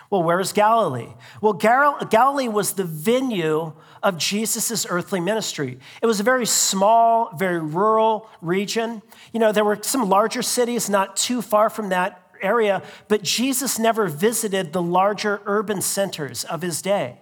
Well, 0.09 0.23
where 0.23 0.39
is 0.39 0.53
Galilee? 0.53 1.15
Well, 1.41 1.55
Galilee 1.55 2.47
was 2.47 2.75
the 2.75 2.85
venue 2.85 3.73
of 4.05 4.19
Jesus' 4.19 4.87
earthly 4.89 5.19
ministry. 5.19 5.79
It 6.01 6.07
was 6.07 6.21
a 6.21 6.23
very 6.23 6.47
small, 6.47 7.35
very 7.37 7.59
rural 7.59 8.29
region. 8.41 9.03
You 9.33 9.41
know, 9.41 9.51
there 9.51 9.65
were 9.65 9.79
some 9.83 10.09
larger 10.09 10.43
cities 10.43 10.89
not 10.89 11.17
too 11.17 11.43
far 11.43 11.71
from 11.71 11.89
that 11.89 12.21
area, 12.41 12.83
but 13.09 13.23
Jesus 13.23 13.79
never 13.79 14.07
visited 14.07 14.73
the 14.73 14.83
larger 14.83 15.41
urban 15.47 15.81
centers 15.81 16.45
of 16.45 16.63
his 16.63 16.83
day. 16.83 17.19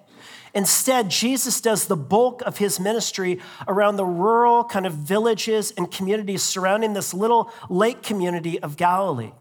Instead, 0.55 1.09
Jesus 1.09 1.61
does 1.61 1.87
the 1.87 1.97
bulk 1.97 2.43
of 2.43 2.59
his 2.59 2.79
ministry 2.79 3.41
around 3.67 3.97
the 3.97 4.05
rural 4.05 4.65
kind 4.65 4.85
of 4.85 4.93
villages 4.93 5.73
and 5.79 5.91
communities 5.91 6.43
surrounding 6.43 6.93
this 6.93 7.15
little 7.15 7.51
lake 7.71 8.03
community 8.03 8.61
of 8.61 8.77
Galilee. 8.77 9.33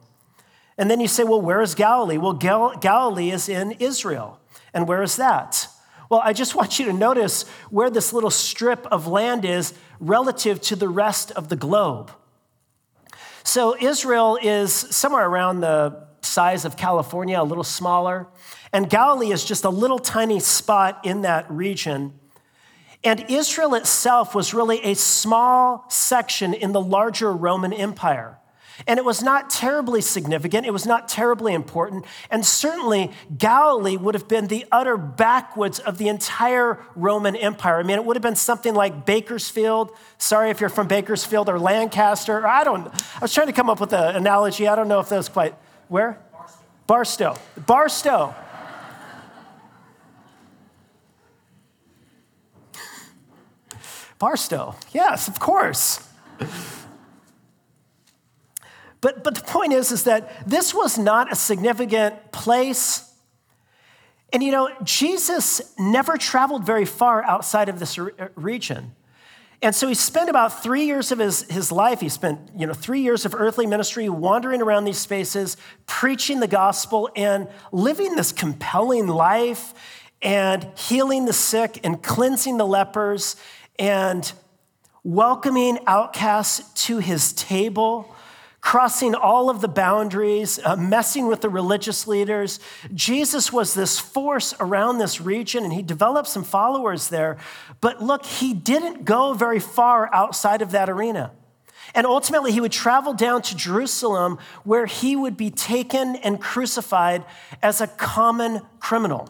And 0.78 0.90
then 0.90 1.02
you 1.02 1.08
say, 1.08 1.24
well, 1.24 1.42
where 1.42 1.62
is 1.62 1.76
Galilee? 1.76 2.18
Well, 2.18 2.34
Gal- 2.34 2.78
Galilee 2.78 3.32
is 3.32 3.50
in 3.50 3.72
Israel. 3.74 4.40
And 4.74 4.88
where 4.88 5.04
is 5.04 5.18
that? 5.18 5.68
Well, 6.12 6.22
I 6.22 6.34
just 6.34 6.56
want 6.58 6.78
you 6.78 6.86
to 6.88 6.94
notice 6.94 7.46
where 7.70 7.90
this 7.90 8.12
little 8.12 8.30
strip 8.30 8.86
of 8.88 9.08
land 9.08 9.46
is 9.46 9.74
relative 10.00 10.60
to 10.64 10.76
the 10.76 10.90
rest 10.90 11.32
of 11.32 11.48
the 11.48 11.56
globe. 11.56 12.12
So, 13.44 13.76
Israel 13.80 14.38
is 14.40 14.72
somewhere 14.72 15.26
around 15.26 15.62
the 15.62 16.06
size 16.22 16.66
of 16.66 16.78
California, 16.78 17.42
a 17.42 17.44
little 17.44 17.64
smaller. 17.64 18.28
And 18.72 18.90
Galilee 18.90 19.32
is 19.32 19.44
just 19.44 19.64
a 19.64 19.70
little 19.70 19.98
tiny 19.98 20.40
spot 20.40 21.00
in 21.04 21.22
that 21.22 21.50
region. 21.50 22.14
And 23.04 23.26
Israel 23.30 23.74
itself 23.74 24.36
was 24.36 24.54
really 24.54 24.80
a 24.84 24.94
small 24.94 25.86
section 25.90 26.54
in 26.54 26.72
the 26.72 26.82
larger 26.82 27.34
Roman 27.34 27.74
Empire. 27.74 28.38
And 28.88 28.98
it 28.98 29.06
was 29.06 29.22
not 29.22 29.50
terribly 29.50 30.02
significant, 30.02 30.66
it 30.66 30.72
was 30.72 30.86
not 30.86 31.08
terribly 31.08 31.54
important. 31.54 32.06
And 32.30 32.46
certainly, 32.46 33.12
Galilee 33.38 33.98
would 33.98 34.16
have 34.16 34.28
been 34.28 34.48
the 34.48 34.66
utter 34.72 34.98
backwoods 34.98 35.80
of 35.80 35.98
the 35.98 36.08
entire 36.08 36.80
Roman 36.96 37.36
Empire. 37.36 37.80
I 37.80 37.84
mean, 37.84 37.98
it 37.98 38.06
would 38.06 38.16
have 38.16 38.24
been 38.24 38.36
something 38.36 38.74
like 38.74 39.06
Bakersfield. 39.06 39.92
Sorry 40.18 40.50
if 40.50 40.60
you're 40.60 40.70
from 40.70 40.88
Bakersfield 40.88 41.50
or 41.50 41.60
Lancaster. 41.60 42.48
I 42.48 42.64
don't, 42.64 42.88
I 42.88 43.20
was 43.22 43.34
trying 43.34 43.48
to 43.48 43.54
come 43.54 43.70
up 43.70 43.80
with 43.80 43.94
an 43.94 44.16
analogy. 44.16 44.68
I 44.68 44.76
don't 44.76 44.88
know 44.88 45.00
if 45.00 45.10
that 45.10 45.18
was 45.18 45.30
quite, 45.30 45.56
where? 45.88 46.20
Barstow. 46.88 47.38
Barstow. 47.66 47.68
Barstow. 47.68 48.36
Barstow. 54.20 54.76
Yes, 54.92 55.28
of 55.28 55.40
course. 55.40 56.08
But, 59.02 59.24
but 59.24 59.34
the 59.36 59.42
point 59.42 59.74
is, 59.74 59.92
is 59.92 60.04
that 60.04 60.48
this 60.48 60.74
was 60.74 60.98
not 60.98 61.32
a 61.32 61.36
significant 61.36 62.32
place. 62.32 63.12
And 64.32 64.44
you 64.44 64.52
know, 64.52 64.70
Jesus 64.84 65.74
never 65.78 66.18
traveled 66.18 66.66
very 66.66 66.86
far 66.86 67.24
outside 67.24 67.68
of 67.68 67.80
this 67.80 67.98
re- 67.98 68.12
region. 68.36 68.96
And 69.64 69.76
so 69.76 69.88
he 69.88 69.94
spent 69.94 70.30
about 70.30 70.64
three 70.64 70.86
years 70.86 71.12
of 71.12 71.20
his, 71.20 71.44
his 71.44 71.72
life, 71.72 72.00
he 72.00 72.10
spent, 72.10 72.40
you 72.58 72.66
know, 72.66 72.74
three 72.74 73.02
years 73.02 73.26
of 73.26 73.36
earthly 73.36 73.68
ministry 73.68 74.10
wandering 74.10 74.62
around 74.62 74.86
these 74.86 74.98
spaces, 74.98 75.56
preaching 75.86 76.40
the 76.40 76.48
gospel 76.48 77.10
and 77.16 77.48
living 77.72 78.16
this 78.16 78.32
compelling 78.32 79.08
life 79.08 79.76
and 80.22 80.68
healing 80.76 81.26
the 81.26 81.34
sick 81.34 81.80
and 81.84 82.02
cleansing 82.02 82.58
the 82.58 82.66
lepers 82.66 83.36
and 83.78 84.34
welcoming 85.04 85.78
outcasts 85.86 86.86
to 86.86 86.98
his 86.98 87.34
table 87.34 88.16
crossing 88.62 89.16
all 89.16 89.50
of 89.50 89.60
the 89.60 89.68
boundaries, 89.68 90.60
uh, 90.64 90.76
messing 90.76 91.28
with 91.28 91.42
the 91.42 91.50
religious 91.50 92.08
leaders. 92.08 92.60
Jesus 92.94 93.52
was 93.52 93.74
this 93.74 94.00
force 94.00 94.54
around 94.60 95.00
this 95.00 95.20
region 95.20 95.64
and 95.64 95.74
he 95.74 95.82
developed 95.82 96.30
some 96.30 96.44
followers 96.44 97.10
there. 97.10 97.38
But 97.82 98.02
look, 98.02 98.26
he 98.26 98.54
didn't 98.54 99.04
go 99.04 99.34
very 99.34 99.60
far 99.60 100.14
outside 100.14 100.62
of 100.62 100.72
that 100.72 100.90
arena. 100.90 101.32
And 101.94 102.06
ultimately, 102.06 102.52
he 102.54 102.62
would 102.62 102.72
travel 102.72 103.14
down 103.14 103.42
to 103.42 103.56
Jerusalem 103.56 104.38
where 104.64 104.86
he 104.86 105.16
would 105.16 105.36
be 105.36 105.50
taken 105.50 106.16
and 106.18 106.40
crucified 106.40 107.26
as 107.62 107.82
a 107.82 107.88
common 107.88 108.62
criminal. 108.80 109.28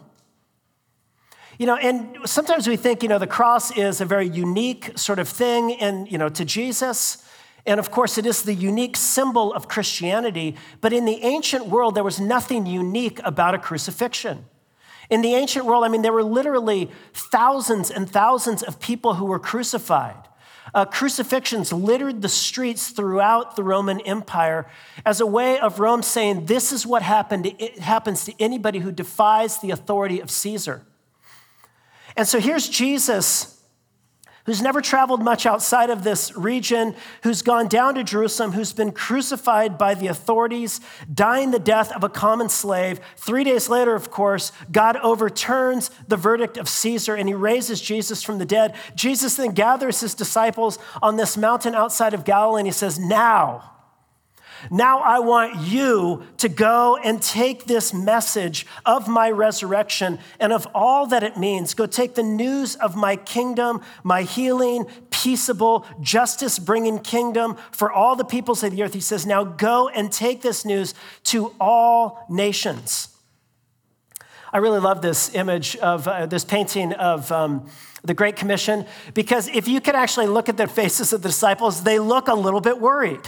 You 1.57 1.67
know, 1.67 1.75
and 1.75 2.17
sometimes 2.25 2.67
we 2.67 2.75
think, 2.75 3.01
you 3.01 3.09
know, 3.09 3.17
the 3.17 3.27
cross 3.27 3.75
is 3.75 4.01
a 4.01 4.05
very 4.05 4.27
unique 4.27 4.97
sort 4.97 5.19
of 5.19 5.27
thing 5.27 5.73
and, 5.75 6.11
you 6.11 6.17
know, 6.17 6.29
to 6.29 6.45
Jesus. 6.45 7.25
And 7.65 7.79
of 7.79 7.91
course, 7.91 8.17
it 8.17 8.25
is 8.25 8.43
the 8.43 8.53
unique 8.53 8.97
symbol 8.97 9.53
of 9.53 9.67
Christianity, 9.67 10.55
but 10.79 10.93
in 10.93 11.05
the 11.05 11.23
ancient 11.23 11.67
world, 11.67 11.95
there 11.95 12.03
was 12.03 12.19
nothing 12.19 12.65
unique 12.65 13.19
about 13.23 13.53
a 13.53 13.59
crucifixion. 13.59 14.45
In 15.09 15.21
the 15.21 15.35
ancient 15.35 15.65
world, 15.65 15.83
I 15.83 15.89
mean, 15.89 16.01
there 16.01 16.13
were 16.13 16.23
literally 16.23 16.89
thousands 17.13 17.91
and 17.91 18.09
thousands 18.09 18.63
of 18.63 18.79
people 18.79 19.15
who 19.15 19.25
were 19.25 19.39
crucified. 19.39 20.15
Uh, 20.73 20.85
crucifixions 20.85 21.73
littered 21.73 22.21
the 22.21 22.29
streets 22.29 22.91
throughout 22.91 23.57
the 23.57 23.63
Roman 23.63 23.99
Empire 24.01 24.67
as 25.05 25.19
a 25.19 25.25
way 25.25 25.59
of 25.59 25.79
Rome 25.79 26.01
saying, 26.01 26.45
This 26.45 26.71
is 26.71 26.87
what 26.87 27.01
happened, 27.01 27.45
it 27.45 27.79
happens 27.79 28.23
to 28.25 28.33
anybody 28.39 28.79
who 28.79 28.91
defies 28.91 29.59
the 29.59 29.71
authority 29.71 30.21
of 30.21 30.31
Caesar. 30.31 30.85
And 32.15 32.27
so 32.27 32.39
here's 32.39 32.69
Jesus 32.69 33.60
who's 34.45 34.61
never 34.61 34.81
traveled 34.81 35.23
much 35.23 35.45
outside 35.45 35.89
of 35.89 36.03
this 36.03 36.35
region, 36.35 36.95
who's 37.23 37.41
gone 37.41 37.67
down 37.67 37.95
to 37.95 38.03
Jerusalem, 38.03 38.53
who's 38.53 38.73
been 38.73 38.91
crucified 38.91 39.77
by 39.77 39.93
the 39.93 40.07
authorities, 40.07 40.79
dying 41.11 41.51
the 41.51 41.59
death 41.59 41.91
of 41.91 42.03
a 42.03 42.09
common 42.09 42.49
slave. 42.49 42.99
Three 43.17 43.43
days 43.43 43.69
later, 43.69 43.95
of 43.95 44.11
course, 44.11 44.51
God 44.71 44.97
overturns 44.97 45.91
the 46.07 46.17
verdict 46.17 46.57
of 46.57 46.67
Caesar 46.67 47.15
and 47.15 47.27
he 47.27 47.35
raises 47.35 47.81
Jesus 47.81 48.23
from 48.23 48.37
the 48.37 48.45
dead. 48.45 48.75
Jesus 48.95 49.35
then 49.35 49.51
gathers 49.51 50.01
his 50.01 50.13
disciples 50.13 50.79
on 51.01 51.17
this 51.17 51.37
mountain 51.37 51.75
outside 51.75 52.13
of 52.13 52.25
Galilee 52.25 52.61
and 52.61 52.67
he 52.67 52.73
says, 52.73 52.97
Now, 52.97 53.71
now 54.69 54.99
I 54.99 55.19
want 55.19 55.67
you 55.67 56.23
to 56.37 56.49
go 56.49 56.97
and 56.97 57.21
take 57.21 57.65
this 57.65 57.93
message 57.93 58.65
of 58.85 59.07
my 59.07 59.31
resurrection 59.31 60.19
and 60.39 60.53
of 60.53 60.67
all 60.75 61.07
that 61.07 61.23
it 61.23 61.37
means. 61.37 61.73
Go 61.73 61.85
take 61.85 62.15
the 62.15 62.23
news 62.23 62.75
of 62.75 62.95
my 62.95 63.15
kingdom, 63.15 63.81
my 64.03 64.23
healing, 64.23 64.85
peaceable, 65.09 65.85
justice 66.01 66.59
bringing 66.59 66.99
kingdom 66.99 67.57
for 67.71 67.91
all 67.91 68.15
the 68.15 68.25
peoples 68.25 68.63
of 68.63 68.71
the 68.71 68.83
earth. 68.83 68.93
He 68.93 68.99
says, 68.99 69.25
Now 69.25 69.43
go 69.43 69.89
and 69.89 70.11
take 70.11 70.41
this 70.41 70.65
news 70.65 70.93
to 71.25 71.55
all 71.59 72.25
nations. 72.29 73.07
I 74.53 74.57
really 74.57 74.79
love 74.79 75.01
this 75.01 75.33
image 75.33 75.77
of 75.77 76.07
uh, 76.07 76.25
this 76.25 76.45
painting 76.45 76.93
of. 76.93 77.31
Um, 77.31 77.69
the 78.03 78.15
Great 78.15 78.35
Commission, 78.35 78.85
because 79.13 79.47
if 79.49 79.67
you 79.67 79.79
can 79.79 79.93
actually 79.95 80.25
look 80.25 80.49
at 80.49 80.57
the 80.57 80.67
faces 80.81 81.13
of 81.13 81.21
the 81.21 81.29
disciples, 81.29 81.83
they 81.83 81.99
look 81.99 82.27
a 82.27 82.33
little 82.33 82.59
bit 82.61 82.79
worried. 82.79 83.21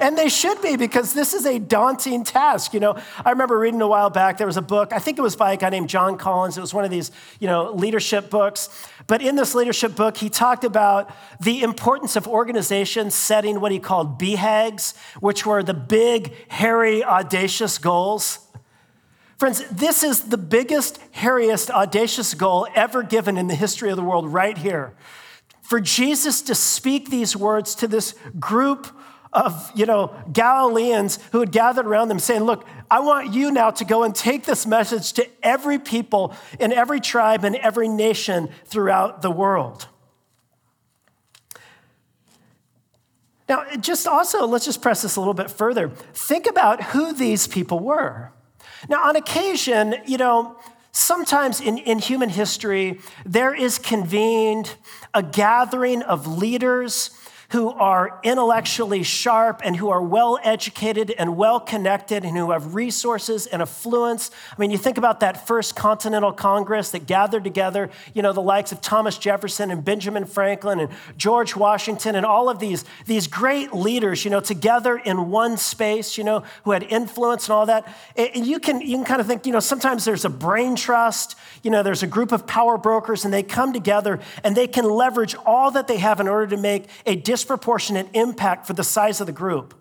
And 0.00 0.16
they 0.16 0.28
should 0.28 0.60
be 0.62 0.76
because 0.76 1.14
this 1.14 1.34
is 1.34 1.46
a 1.46 1.58
daunting 1.58 2.24
task. 2.24 2.74
You 2.74 2.80
know, 2.80 2.98
I 3.24 3.30
remember 3.30 3.58
reading 3.58 3.80
a 3.82 3.88
while 3.88 4.10
back, 4.10 4.38
there 4.38 4.46
was 4.46 4.56
a 4.56 4.62
book, 4.62 4.92
I 4.92 4.98
think 4.98 5.18
it 5.18 5.22
was 5.22 5.36
by 5.36 5.52
a 5.52 5.56
guy 5.56 5.70
named 5.70 5.88
John 5.88 6.18
Collins. 6.18 6.56
It 6.56 6.60
was 6.60 6.74
one 6.74 6.84
of 6.84 6.90
these, 6.90 7.10
you 7.40 7.46
know, 7.46 7.72
leadership 7.72 8.30
books. 8.30 8.68
But 9.06 9.22
in 9.22 9.36
this 9.36 9.54
leadership 9.54 9.94
book, 9.94 10.16
he 10.16 10.28
talked 10.28 10.64
about 10.64 11.10
the 11.40 11.62
importance 11.62 12.16
of 12.16 12.26
organizations 12.26 13.14
setting 13.14 13.60
what 13.60 13.72
he 13.72 13.78
called 13.78 14.18
BHAGs, 14.18 14.96
which 15.20 15.46
were 15.46 15.62
the 15.62 15.74
big, 15.74 16.34
hairy, 16.48 17.04
audacious 17.04 17.78
goals. 17.78 18.40
Friends, 19.38 19.68
this 19.70 20.02
is 20.02 20.22
the 20.22 20.38
biggest, 20.38 20.98
hairiest, 21.12 21.68
audacious 21.68 22.32
goal 22.32 22.66
ever 22.74 23.02
given 23.02 23.36
in 23.36 23.48
the 23.48 23.54
history 23.54 23.90
of 23.90 23.96
the 23.96 24.02
world, 24.02 24.26
right 24.32 24.56
here. 24.56 24.94
For 25.60 25.80
Jesus 25.80 26.42
to 26.42 26.54
speak 26.54 27.10
these 27.10 27.36
words 27.36 27.74
to 27.76 27.88
this 27.88 28.14
group 28.38 28.86
of 29.36 29.70
you 29.74 29.86
know 29.86 30.14
Galileans 30.32 31.18
who 31.30 31.40
had 31.40 31.52
gathered 31.52 31.86
around 31.86 32.08
them 32.08 32.18
saying, 32.18 32.42
Look, 32.42 32.66
I 32.90 33.00
want 33.00 33.32
you 33.32 33.50
now 33.52 33.70
to 33.70 33.84
go 33.84 34.02
and 34.02 34.14
take 34.14 34.44
this 34.44 34.66
message 34.66 35.12
to 35.14 35.28
every 35.42 35.78
people 35.78 36.34
in 36.58 36.72
every 36.72 37.00
tribe 37.00 37.44
and 37.44 37.54
every 37.56 37.88
nation 37.88 38.48
throughout 38.64 39.22
the 39.22 39.30
world. 39.30 39.88
Now, 43.48 43.64
just 43.78 44.08
also, 44.08 44.44
let's 44.46 44.64
just 44.64 44.82
press 44.82 45.02
this 45.02 45.14
a 45.14 45.20
little 45.20 45.34
bit 45.34 45.50
further. 45.50 45.88
Think 45.88 46.46
about 46.48 46.82
who 46.82 47.12
these 47.12 47.46
people 47.46 47.78
were. 47.78 48.32
Now, 48.88 49.08
on 49.08 49.14
occasion, 49.14 49.94
you 50.04 50.18
know, 50.18 50.58
sometimes 50.90 51.60
in, 51.60 51.78
in 51.78 52.00
human 52.00 52.28
history, 52.28 53.00
there 53.24 53.54
is 53.54 53.78
convened 53.78 54.74
a 55.14 55.22
gathering 55.22 56.02
of 56.02 56.26
leaders 56.26 57.15
who 57.50 57.70
are 57.70 58.18
intellectually 58.22 59.02
sharp 59.02 59.60
and 59.64 59.76
who 59.76 59.88
are 59.88 60.02
well 60.02 60.38
educated 60.42 61.12
and 61.16 61.36
well 61.36 61.60
connected 61.60 62.24
and 62.24 62.36
who 62.36 62.50
have 62.50 62.74
resources 62.74 63.46
and 63.46 63.62
affluence. 63.62 64.30
I 64.56 64.60
mean, 64.60 64.70
you 64.70 64.78
think 64.78 64.98
about 64.98 65.20
that 65.20 65.46
first 65.46 65.76
Continental 65.76 66.32
Congress 66.32 66.90
that 66.90 67.06
gathered 67.06 67.44
together, 67.44 67.90
you 68.14 68.22
know, 68.22 68.32
the 68.32 68.42
likes 68.42 68.72
of 68.72 68.80
Thomas 68.80 69.18
Jefferson 69.18 69.70
and 69.70 69.84
Benjamin 69.84 70.24
Franklin 70.24 70.80
and 70.80 70.90
George 71.16 71.54
Washington 71.54 72.16
and 72.16 72.26
all 72.26 72.48
of 72.48 72.58
these, 72.58 72.84
these 73.06 73.26
great 73.26 73.72
leaders, 73.72 74.24
you 74.24 74.30
know, 74.30 74.40
together 74.40 74.96
in 74.96 75.30
one 75.30 75.56
space, 75.56 76.18
you 76.18 76.24
know, 76.24 76.42
who 76.64 76.72
had 76.72 76.82
influence 76.84 77.46
and 77.46 77.52
all 77.54 77.66
that. 77.66 77.86
And 78.16 78.46
you 78.46 78.58
can, 78.58 78.80
you 78.80 78.96
can 78.96 79.04
kind 79.04 79.20
of 79.20 79.26
think, 79.26 79.46
you 79.46 79.52
know, 79.52 79.60
sometimes 79.60 80.04
there's 80.04 80.24
a 80.24 80.30
brain 80.30 80.74
trust, 80.74 81.36
you 81.62 81.70
know, 81.70 81.82
there's 81.82 82.02
a 82.02 82.06
group 82.06 82.32
of 82.32 82.46
power 82.46 82.76
brokers 82.76 83.24
and 83.24 83.32
they 83.32 83.42
come 83.42 83.72
together 83.72 84.20
and 84.42 84.56
they 84.56 84.66
can 84.66 84.84
leverage 84.84 85.34
all 85.46 85.70
that 85.70 85.86
they 85.86 85.98
have 85.98 86.20
in 86.20 86.28
order 86.28 86.48
to 86.48 86.56
make 86.56 86.86
a 87.04 87.16
disproportionate 87.36 88.08
impact 88.14 88.66
for 88.66 88.72
the 88.72 88.82
size 88.82 89.20
of 89.20 89.26
the 89.26 89.32
group. 89.44 89.74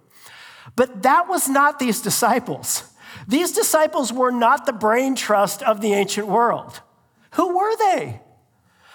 But 0.76 1.04
that 1.04 1.30
was 1.30 1.48
not 1.48 1.80
these 1.80 2.02
disciples. 2.02 2.84
These 3.30 3.54
disciples 3.54 4.12
were 4.12 4.32
not 4.32 4.66
the 4.66 4.74
brain 4.74 5.16
trust 5.16 5.64
of 5.64 5.80
the 5.80 5.94
ancient 5.94 6.28
world. 6.28 6.82
Who 7.36 7.56
were 7.56 7.78
they? 7.78 8.20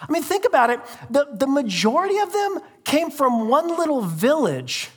I 0.02 0.12
mean, 0.12 0.22
think 0.22 0.44
about 0.44 0.68
it. 0.68 0.80
The, 1.08 1.26
the 1.32 1.46
majority 1.46 2.18
of 2.18 2.34
them 2.34 2.60
came 2.84 3.10
from 3.10 3.48
one 3.48 3.68
little 3.68 4.02
village 4.02 4.90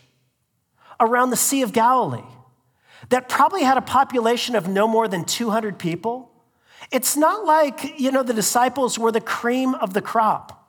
around 0.99 1.29
the 1.29 1.37
Sea 1.37 1.61
of 1.61 1.71
Galilee 1.71 2.29
that 3.09 3.29
probably 3.29 3.63
had 3.63 3.77
a 3.77 3.81
population 3.81 4.55
of 4.55 4.67
no 4.67 4.89
more 4.89 5.07
than 5.07 5.23
200 5.23 5.79
people. 5.79 6.31
It's 6.91 7.15
not 7.15 7.45
like, 7.45 7.97
you 7.97 8.11
know, 8.11 8.23
the 8.23 8.33
disciples 8.33 8.99
were 8.99 9.11
the 9.11 9.21
cream 9.21 9.73
of 9.75 9.93
the 9.93 10.01
crop. 10.01 10.62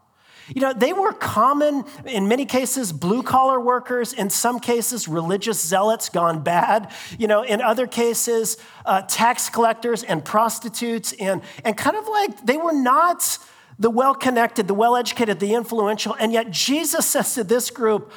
You 0.49 0.61
know, 0.61 0.73
they 0.73 0.93
were 0.93 1.13
common, 1.13 1.85
in 2.05 2.29
many 2.29 2.45
cases, 2.45 2.93
blue 2.93 3.23
collar 3.23 3.59
workers, 3.59 4.13
in 4.13 4.29
some 4.29 4.61
cases, 4.61 5.09
religious 5.09 5.61
zealots 5.61 6.09
gone 6.09 6.43
bad, 6.43 6.93
you 7.19 7.27
know, 7.27 7.43
in 7.43 7.63
other 7.63 7.87
cases, 7.87 8.59
uh, 8.85 9.03
tax 9.03 9.49
collectors 9.49 10.03
and 10.03 10.25
prostitutes, 10.25 11.15
and, 11.15 11.41
and 11.65 11.77
kind 11.77 11.97
of 11.97 12.07
like 12.09 12.45
they 12.45 12.59
were 12.59 12.75
not 12.75 13.39
the 13.79 13.91
well 13.91 14.15
connected, 14.15 14.69
the 14.69 14.75
well 14.75 14.97
educated, 14.97 15.41
the 15.41 15.55
influential. 15.55 16.15
And 16.19 16.33
yet, 16.33 16.51
Jesus 16.51 17.07
says 17.07 17.35
to 17.35 17.45
this 17.45 17.71
group, 17.71 18.13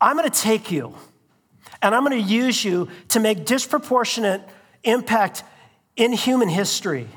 I'm 0.00 0.16
going 0.16 0.28
to 0.30 0.40
take 0.40 0.70
you 0.70 0.94
and 1.82 1.94
I'm 1.94 2.04
going 2.04 2.20
to 2.22 2.28
use 2.28 2.64
you 2.64 2.88
to 3.08 3.20
make 3.20 3.44
disproportionate 3.44 4.42
impact 4.84 5.42
in 5.96 6.12
human 6.12 6.48
history. 6.48 7.08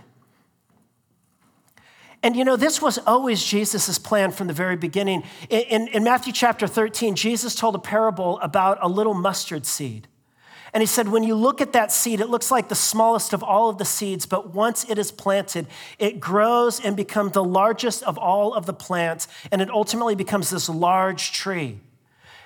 And 2.21 2.35
you 2.35 2.43
know, 2.43 2.57
this 2.57 2.81
was 2.81 2.97
always 2.99 3.43
Jesus' 3.43 3.97
plan 3.97 4.31
from 4.31 4.47
the 4.47 4.53
very 4.53 4.75
beginning. 4.75 5.23
In, 5.49 5.61
in, 5.61 5.87
in, 5.87 6.03
Matthew 6.03 6.33
chapter 6.33 6.67
13, 6.67 7.15
Jesus 7.15 7.55
told 7.55 7.75
a 7.75 7.79
parable 7.79 8.39
about 8.41 8.77
a 8.81 8.89
little 8.89 9.13
mustard 9.13 9.65
seed. 9.65 10.07
And 10.73 10.81
he 10.81 10.87
said, 10.87 11.07
when 11.07 11.23
you 11.23 11.33
look 11.33 11.61
at 11.61 11.73
that 11.73 11.91
seed, 11.91 12.19
it 12.19 12.29
looks 12.29 12.51
like 12.51 12.69
the 12.69 12.75
smallest 12.75 13.33
of 13.33 13.41
all 13.41 13.69
of 13.69 13.77
the 13.77 13.85
seeds, 13.85 14.25
but 14.25 14.53
once 14.53 14.87
it 14.89 14.99
is 14.99 15.11
planted, 15.11 15.65
it 15.97 16.19
grows 16.19 16.79
and 16.79 16.95
becomes 16.95 17.31
the 17.31 17.43
largest 17.43 18.03
of 18.03 18.17
all 18.17 18.53
of 18.53 18.65
the 18.65 18.73
plants, 18.73 19.27
and 19.51 19.61
it 19.61 19.69
ultimately 19.69 20.13
becomes 20.13 20.49
this 20.49 20.69
large 20.69 21.31
tree. 21.31 21.79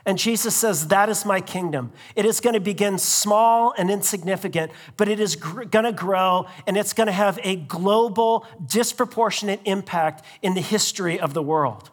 And 0.05 0.17
Jesus 0.17 0.53
says, 0.55 0.89
That 0.89 1.09
is 1.09 1.25
my 1.25 1.39
kingdom. 1.39 1.91
It 2.15 2.25
is 2.25 2.41
going 2.41 2.55
to 2.55 2.59
begin 2.59 2.97
small 2.97 3.73
and 3.77 3.89
insignificant, 3.89 4.71
but 4.97 5.07
it 5.07 5.19
is 5.19 5.35
gr- 5.35 5.63
going 5.63 5.85
to 5.85 5.93
grow 5.93 6.47
and 6.67 6.75
it's 6.75 6.93
going 6.93 7.07
to 7.07 7.13
have 7.13 7.39
a 7.43 7.55
global, 7.55 8.45
disproportionate 8.65 9.61
impact 9.65 10.25
in 10.41 10.55
the 10.55 10.61
history 10.61 11.19
of 11.19 11.33
the 11.33 11.41
world. 11.41 11.89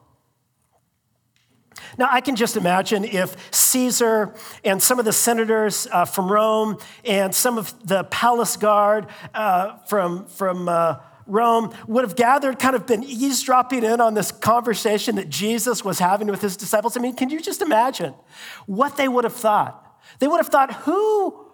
Now, 1.99 2.09
I 2.11 2.20
can 2.20 2.37
just 2.37 2.57
imagine 2.57 3.05
if 3.05 3.37
Caesar 3.55 4.35
and 4.64 4.83
some 4.83 4.99
of 4.99 5.05
the 5.05 5.12
senators 5.12 5.87
uh, 5.90 6.05
from 6.05 6.31
Rome 6.31 6.79
and 7.05 7.35
some 7.35 7.59
of 7.59 7.75
the 7.87 8.05
palace 8.05 8.57
guard 8.57 9.07
uh, 9.35 9.79
from, 9.87 10.27
from 10.27 10.68
uh, 10.68 10.96
Rome 11.31 11.73
would 11.87 12.05
have 12.05 12.16
gathered, 12.16 12.59
kind 12.59 12.75
of 12.75 12.87
been 12.87 13.05
eavesdropping 13.05 13.85
in 13.85 14.01
on 14.01 14.14
this 14.14 14.33
conversation 14.33 15.16
that 15.16 15.29
Jesus 15.29 15.85
was 15.85 15.99
having 15.99 16.29
with 16.29 16.43
his 16.43 16.57
disciples. 16.57 16.97
I 16.97 17.01
mean, 17.01 17.14
can 17.14 17.31
you 17.31 17.40
just 17.40 17.62
imagine 17.62 18.14
what 18.66 18.97
they 18.97 19.09
would 19.09 19.25
have 19.25 19.35
thought? 19.35 20.03
They 20.19 20.27
would 20.27 20.38
have 20.38 20.49
thought, 20.49 20.73
who, 20.73 21.47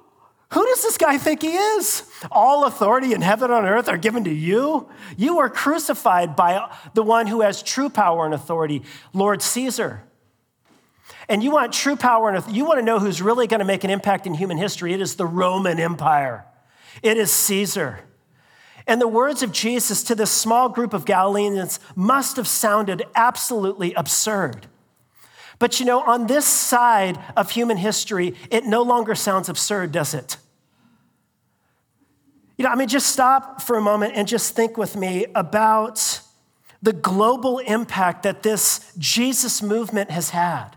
who 0.53 0.65
does 0.65 0.83
this 0.83 0.97
guy 0.97 1.19
think 1.19 1.43
he 1.43 1.55
is? 1.55 2.11
All 2.33 2.65
authority 2.65 3.13
in 3.13 3.21
heaven 3.21 3.51
and 3.51 3.67
on 3.67 3.67
earth 3.67 3.89
are 3.89 3.99
given 3.99 4.25
to 4.25 4.33
you. 4.33 4.89
You 5.17 5.39
are 5.41 5.51
crucified 5.51 6.37
by 6.37 6.75
the 6.95 7.03
one 7.03 7.27
who 7.27 7.43
has 7.43 7.63
true 7.63 7.91
power 7.91 8.25
and 8.25 8.35
authority, 8.35 8.83
Lord 9.13 9.43
Caesar. 9.43 10.03
And 11.29 11.43
you 11.43 11.51
want 11.51 11.73
true 11.73 11.97
power 11.97 12.31
and 12.31 12.57
you 12.57 12.65
want 12.65 12.79
to 12.79 12.85
know 12.85 12.99
who's 12.99 13.21
really 13.21 13.47
going 13.47 13.59
to 13.59 13.67
make 13.67 13.85
an 13.85 13.91
impact 13.91 14.27
in 14.27 14.35
human 14.35 14.57
history. 14.57 14.95
It 14.95 15.01
is 15.01 15.17
the 15.17 15.27
Roman 15.27 15.81
Empire. 15.81 16.47
It 17.03 17.19
is 17.19 17.31
Caesar. 17.31 18.01
And 18.87 19.01
the 19.01 19.09
words 19.09 19.43
of 19.43 19.51
Jesus 19.51 20.03
to 20.05 20.15
this 20.15 20.31
small 20.31 20.69
group 20.69 20.93
of 20.93 21.05
Galileans 21.05 21.81
must 21.97 22.37
have 22.37 22.47
sounded 22.47 23.03
absolutely 23.15 23.93
absurd. 23.95 24.69
But 25.59 25.81
you 25.81 25.87
know, 25.87 26.03
on 26.03 26.27
this 26.27 26.47
side 26.47 27.19
of 27.37 27.51
human 27.51 27.79
history, 27.79 28.35
it 28.51 28.65
no 28.65 28.83
longer 28.83 29.15
sounds 29.15 29.49
absurd, 29.49 29.91
does 29.91 30.15
it? 30.15 30.37
You 32.59 32.65
know, 32.65 32.71
I 32.71 32.75
mean, 32.77 32.89
just 32.89 33.09
stop 33.09 33.61
for 33.61 33.77
a 33.77 33.83
moment 33.83 34.15
and 34.17 34.29
just 34.29 34.55
think 34.55 34.77
with 34.77 34.97
me 34.97 35.27
about 35.35 36.21
the 36.83 36.93
global 36.93 37.59
impact 37.59 38.23
that 38.23 38.43
this 38.43 38.93
Jesus 38.99 39.63
movement 39.63 40.11
has 40.11 40.31
had. 40.31 40.77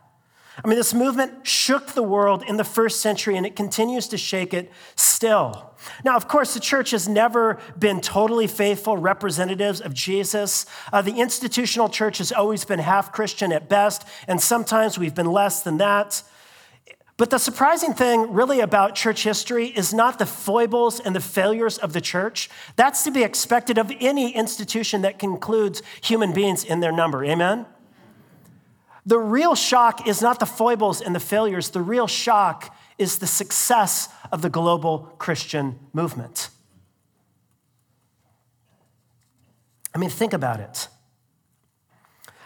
I 0.64 0.68
mean, 0.68 0.78
this 0.78 0.94
movement 0.94 1.46
shook 1.48 1.94
the 1.94 2.04
world 2.04 2.44
in 2.48 2.58
the 2.58 2.64
first 2.64 3.00
century 3.00 3.38
and 3.38 3.46
it 3.46 3.56
continues 3.56 4.08
to 4.10 4.18
shake 4.18 4.54
it 4.54 4.72
still. 4.96 5.69
Now, 6.04 6.16
of 6.16 6.28
course, 6.28 6.54
the 6.54 6.60
church 6.60 6.92
has 6.92 7.08
never 7.08 7.60
been 7.78 8.02
totally 8.02 8.48
faithful 8.48 8.98
representatives 8.98 9.82
of 9.82 9.94
Jesus. 9.94 10.66
Uh, 10.92 11.02
the 11.02 11.20
institutional 11.20 11.90
church 11.90 12.18
has 12.18 12.32
always 12.32 12.66
been 12.66 12.80
half 12.80 13.12
Christian 13.12 13.52
at 13.52 13.70
best, 13.70 14.06
and 14.28 14.42
sometimes 14.42 14.98
we've 14.98 15.16
been 15.16 15.32
less 15.32 15.62
than 15.64 15.78
that. 15.78 16.24
But 17.20 17.32
the 17.32 17.38
surprising 17.38 17.94
thing, 17.94 18.32
really, 18.32 18.62
about 18.62 18.96
church 18.96 19.24
history 19.24 19.68
is 19.68 19.94
not 19.94 20.20
the 20.20 20.26
foibles 20.26 21.02
and 21.02 21.14
the 21.14 21.20
failures 21.20 21.78
of 21.78 21.92
the 21.92 22.00
church. 22.00 22.50
That's 22.78 23.04
to 23.04 23.12
be 23.12 23.24
expected 23.24 23.78
of 23.78 23.92
any 24.00 24.34
institution 24.34 25.02
that 25.02 25.22
includes 25.22 25.82
human 26.02 26.32
beings 26.32 26.64
in 26.64 26.80
their 26.80 26.94
number. 26.94 27.26
Amen? 27.26 27.66
The 29.06 29.20
real 29.20 29.56
shock 29.56 30.08
is 30.08 30.22
not 30.22 30.40
the 30.40 30.46
foibles 30.46 31.02
and 31.02 31.14
the 31.14 31.20
failures, 31.20 31.72
the 31.72 31.82
real 31.82 32.08
shock 32.08 32.74
is 33.00 33.18
the 33.20 33.28
success 33.28 34.10
of 34.32 34.42
the 34.42 34.50
global 34.50 35.16
Christian 35.18 35.80
movement. 35.94 36.50
I 39.96 39.98
mean, 39.98 40.10
think 40.10 40.34
about 40.34 40.60
it. 40.60 40.88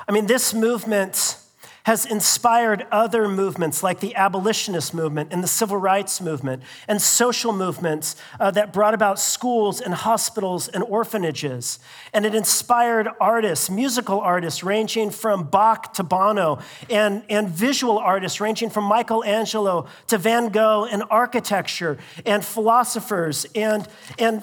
I 0.07 0.11
mean, 0.11 0.27
this 0.27 0.53
movement 0.53 1.37
has 1.83 2.05
inspired 2.05 2.85
other 2.91 3.27
movements 3.27 3.83
like 3.83 3.99
the 3.99 4.15
abolitionist 4.15 4.93
movement 4.93 5.33
and 5.33 5.43
the 5.43 5.47
civil 5.47 5.77
rights 5.77 6.21
movement 6.21 6.63
and 6.87 7.01
social 7.01 7.51
movements 7.51 8.15
uh, 8.39 8.49
that 8.51 8.71
brought 8.71 8.93
about 8.93 9.19
schools 9.19 9.81
and 9.81 9.93
hospitals 9.93 10.69
and 10.69 10.83
orphanages. 10.83 11.79
And 12.13 12.25
it 12.25 12.33
inspired 12.33 13.09
artists, 13.19 13.69
musical 13.69 14.21
artists 14.21 14.63
ranging 14.63 15.09
from 15.09 15.43
Bach 15.43 15.93
to 15.95 16.03
Bono, 16.03 16.59
and, 16.89 17.23
and 17.29 17.49
visual 17.49 17.97
artists 17.97 18.39
ranging 18.39 18.69
from 18.69 18.85
Michelangelo 18.85 19.87
to 20.07 20.17
Van 20.17 20.49
Gogh, 20.49 20.87
and 20.89 21.03
architecture, 21.09 21.97
and 22.25 22.45
philosophers, 22.45 23.45
and, 23.55 23.87
and 24.17 24.41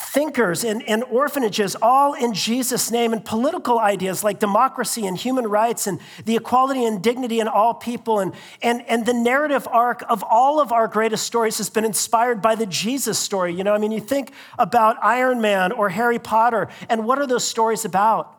thinkers 0.00 0.64
and, 0.64 1.04
orphanages, 1.04 1.76
all 1.80 2.14
in 2.14 2.32
Jesus' 2.32 2.90
name, 2.90 3.12
and 3.12 3.24
political 3.24 3.78
ideas 3.78 4.24
like 4.24 4.38
democracy 4.38 5.06
and 5.06 5.16
human 5.16 5.46
rights 5.46 5.86
and 5.86 6.00
the 6.24 6.36
equality 6.36 6.84
and 6.84 7.02
dignity 7.02 7.38
in 7.38 7.48
all 7.48 7.74
people. 7.74 8.18
And, 8.18 8.32
and, 8.62 8.82
and 8.88 9.04
the 9.04 9.12
narrative 9.12 9.68
arc 9.70 10.02
of 10.08 10.24
all 10.28 10.60
of 10.60 10.72
our 10.72 10.88
greatest 10.88 11.24
stories 11.24 11.58
has 11.58 11.70
been 11.70 11.84
inspired 11.84 12.40
by 12.40 12.54
the 12.54 12.66
Jesus 12.66 13.18
story. 13.18 13.54
You 13.54 13.62
know, 13.62 13.74
I 13.74 13.78
mean, 13.78 13.92
you 13.92 14.00
think 14.00 14.32
about 14.58 14.96
Iron 15.02 15.40
Man 15.40 15.70
or 15.72 15.90
Harry 15.90 16.18
Potter, 16.18 16.68
and 16.88 17.04
what 17.04 17.18
are 17.18 17.26
those 17.26 17.44
stories 17.44 17.84
about? 17.84 18.36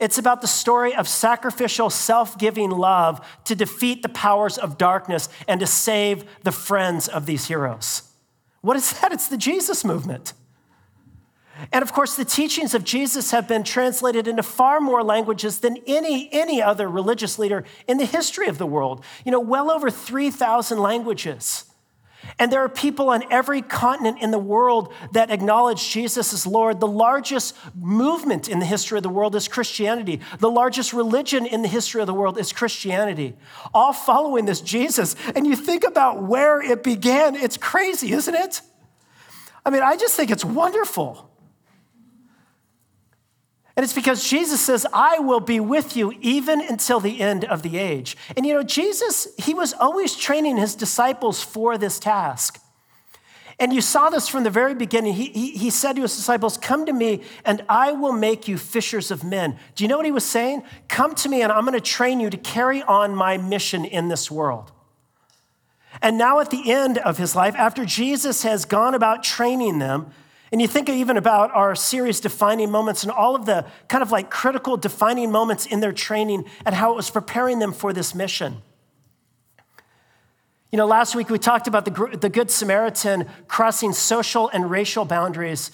It's 0.00 0.18
about 0.18 0.40
the 0.40 0.48
story 0.48 0.94
of 0.94 1.06
sacrificial, 1.06 1.88
self 1.88 2.36
giving 2.36 2.70
love 2.70 3.24
to 3.44 3.54
defeat 3.54 4.02
the 4.02 4.08
powers 4.08 4.58
of 4.58 4.76
darkness 4.76 5.28
and 5.46 5.60
to 5.60 5.66
save 5.66 6.24
the 6.42 6.50
friends 6.50 7.06
of 7.06 7.26
these 7.26 7.46
heroes. 7.46 8.02
What 8.62 8.76
is 8.76 9.00
that? 9.00 9.12
It's 9.12 9.28
the 9.28 9.36
Jesus 9.36 9.84
movement. 9.84 10.32
And 11.70 11.82
of 11.82 11.92
course, 11.92 12.16
the 12.16 12.24
teachings 12.24 12.74
of 12.74 12.82
Jesus 12.82 13.30
have 13.30 13.46
been 13.46 13.62
translated 13.62 14.26
into 14.26 14.42
far 14.42 14.80
more 14.80 15.02
languages 15.02 15.60
than 15.60 15.76
any, 15.86 16.28
any 16.32 16.60
other 16.60 16.88
religious 16.88 17.38
leader 17.38 17.64
in 17.86 17.98
the 17.98 18.06
history 18.06 18.48
of 18.48 18.58
the 18.58 18.66
world. 18.66 19.04
You 19.24 19.30
know, 19.30 19.40
well 19.40 19.70
over 19.70 19.90
3,000 19.90 20.78
languages. 20.78 21.66
And 22.38 22.52
there 22.52 22.60
are 22.60 22.68
people 22.68 23.10
on 23.10 23.24
every 23.32 23.62
continent 23.62 24.18
in 24.20 24.30
the 24.30 24.38
world 24.38 24.92
that 25.12 25.30
acknowledge 25.30 25.90
Jesus 25.90 26.32
as 26.32 26.46
Lord. 26.46 26.80
The 26.80 26.86
largest 26.86 27.56
movement 27.74 28.48
in 28.48 28.60
the 28.60 28.64
history 28.64 28.98
of 28.98 29.02
the 29.02 29.08
world 29.08 29.34
is 29.34 29.48
Christianity. 29.48 30.20
The 30.38 30.50
largest 30.50 30.92
religion 30.92 31.46
in 31.46 31.62
the 31.62 31.68
history 31.68 32.00
of 32.00 32.06
the 32.06 32.14
world 32.14 32.38
is 32.38 32.52
Christianity, 32.52 33.36
all 33.74 33.92
following 33.92 34.44
this 34.46 34.60
Jesus. 34.60 35.16
And 35.34 35.46
you 35.46 35.56
think 35.56 35.84
about 35.84 36.22
where 36.22 36.62
it 36.62 36.82
began, 36.82 37.34
it's 37.34 37.56
crazy, 37.56 38.12
isn't 38.12 38.34
it? 38.34 38.60
I 39.66 39.70
mean, 39.70 39.82
I 39.82 39.96
just 39.96 40.16
think 40.16 40.30
it's 40.30 40.44
wonderful. 40.44 41.31
And 43.76 43.84
it's 43.84 43.94
because 43.94 44.28
Jesus 44.28 44.60
says, 44.60 44.86
I 44.92 45.18
will 45.18 45.40
be 45.40 45.58
with 45.58 45.96
you 45.96 46.12
even 46.20 46.60
until 46.60 47.00
the 47.00 47.20
end 47.20 47.44
of 47.44 47.62
the 47.62 47.78
age. 47.78 48.16
And 48.36 48.44
you 48.44 48.52
know, 48.52 48.62
Jesus, 48.62 49.28
he 49.38 49.54
was 49.54 49.72
always 49.72 50.14
training 50.14 50.58
his 50.58 50.74
disciples 50.74 51.42
for 51.42 51.78
this 51.78 51.98
task. 51.98 52.62
And 53.58 53.72
you 53.72 53.80
saw 53.80 54.10
this 54.10 54.28
from 54.28 54.44
the 54.44 54.50
very 54.50 54.74
beginning. 54.74 55.14
He, 55.14 55.26
he, 55.26 55.50
he, 55.52 55.70
said 55.70 55.96
to 55.96 56.02
his 56.02 56.16
disciples, 56.16 56.58
Come 56.58 56.84
to 56.86 56.92
me, 56.92 57.22
and 57.44 57.64
I 57.68 57.92
will 57.92 58.12
make 58.12 58.48
you 58.48 58.58
fishers 58.58 59.10
of 59.10 59.22
men. 59.22 59.56
Do 59.74 59.84
you 59.84 59.88
know 59.88 59.96
what 59.96 60.06
he 60.06 60.12
was 60.12 60.24
saying? 60.24 60.64
Come 60.88 61.14
to 61.16 61.28
me, 61.28 61.42
and 61.42 61.52
I'm 61.52 61.64
going 61.64 61.74
to 61.74 61.80
train 61.80 62.18
you 62.18 62.28
to 62.28 62.36
carry 62.36 62.82
on 62.82 63.14
my 63.14 63.38
mission 63.38 63.84
in 63.84 64.08
this 64.08 64.30
world. 64.30 64.72
And 66.00 66.18
now, 66.18 66.40
at 66.40 66.50
the 66.50 66.72
end 66.72 66.98
of 66.98 67.18
his 67.18 67.36
life, 67.36 67.54
after 67.54 67.84
Jesus 67.84 68.42
has 68.42 68.64
gone 68.64 68.94
about 68.94 69.22
training 69.22 69.78
them, 69.78 70.10
and 70.52 70.60
you 70.60 70.68
think 70.68 70.90
even 70.90 71.16
about 71.16 71.50
our 71.52 71.74
series 71.74 72.20
defining 72.20 72.70
moments 72.70 73.02
and 73.02 73.10
all 73.10 73.34
of 73.34 73.46
the 73.46 73.64
kind 73.88 74.02
of 74.02 74.12
like 74.12 74.30
critical 74.30 74.76
defining 74.76 75.32
moments 75.32 75.64
in 75.64 75.80
their 75.80 75.92
training 75.92 76.44
and 76.66 76.74
how 76.74 76.92
it 76.92 76.96
was 76.96 77.08
preparing 77.08 77.58
them 77.58 77.72
for 77.72 77.94
this 77.94 78.14
mission. 78.14 78.60
You 80.70 80.76
know, 80.76 80.86
last 80.86 81.14
week 81.14 81.30
we 81.30 81.38
talked 81.38 81.68
about 81.68 81.86
the, 81.86 82.18
the 82.18 82.28
Good 82.28 82.50
Samaritan 82.50 83.26
crossing 83.48 83.94
social 83.94 84.48
and 84.50 84.70
racial 84.70 85.06
boundaries. 85.06 85.70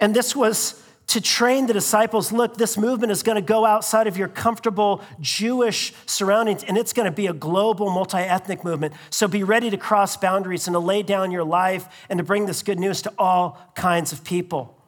And 0.00 0.14
this 0.14 0.34
was 0.34 0.82
to 1.06 1.20
train 1.20 1.66
the 1.66 1.72
disciples 1.72 2.32
look, 2.32 2.56
this 2.56 2.78
movement 2.78 3.12
is 3.12 3.22
going 3.22 3.36
to 3.36 3.42
go 3.42 3.64
outside 3.64 4.06
of 4.06 4.16
your 4.16 4.28
comfortable 4.28 5.02
Jewish 5.20 5.92
surroundings 6.06 6.64
and 6.64 6.78
it's 6.78 6.92
going 6.92 7.06
to 7.06 7.12
be 7.12 7.26
a 7.26 7.32
global, 7.32 7.90
multi 7.90 8.18
ethnic 8.18 8.64
movement. 8.64 8.94
So 9.10 9.28
be 9.28 9.42
ready 9.42 9.70
to 9.70 9.76
cross 9.76 10.16
boundaries 10.16 10.66
and 10.66 10.74
to 10.74 10.78
lay 10.78 11.02
down 11.02 11.30
your 11.30 11.44
life 11.44 11.88
and 12.08 12.18
to 12.18 12.24
bring 12.24 12.46
this 12.46 12.62
good 12.62 12.78
news 12.78 13.02
to 13.02 13.12
all 13.18 13.58
kinds 13.74 14.12
of 14.12 14.24
people. 14.24 14.78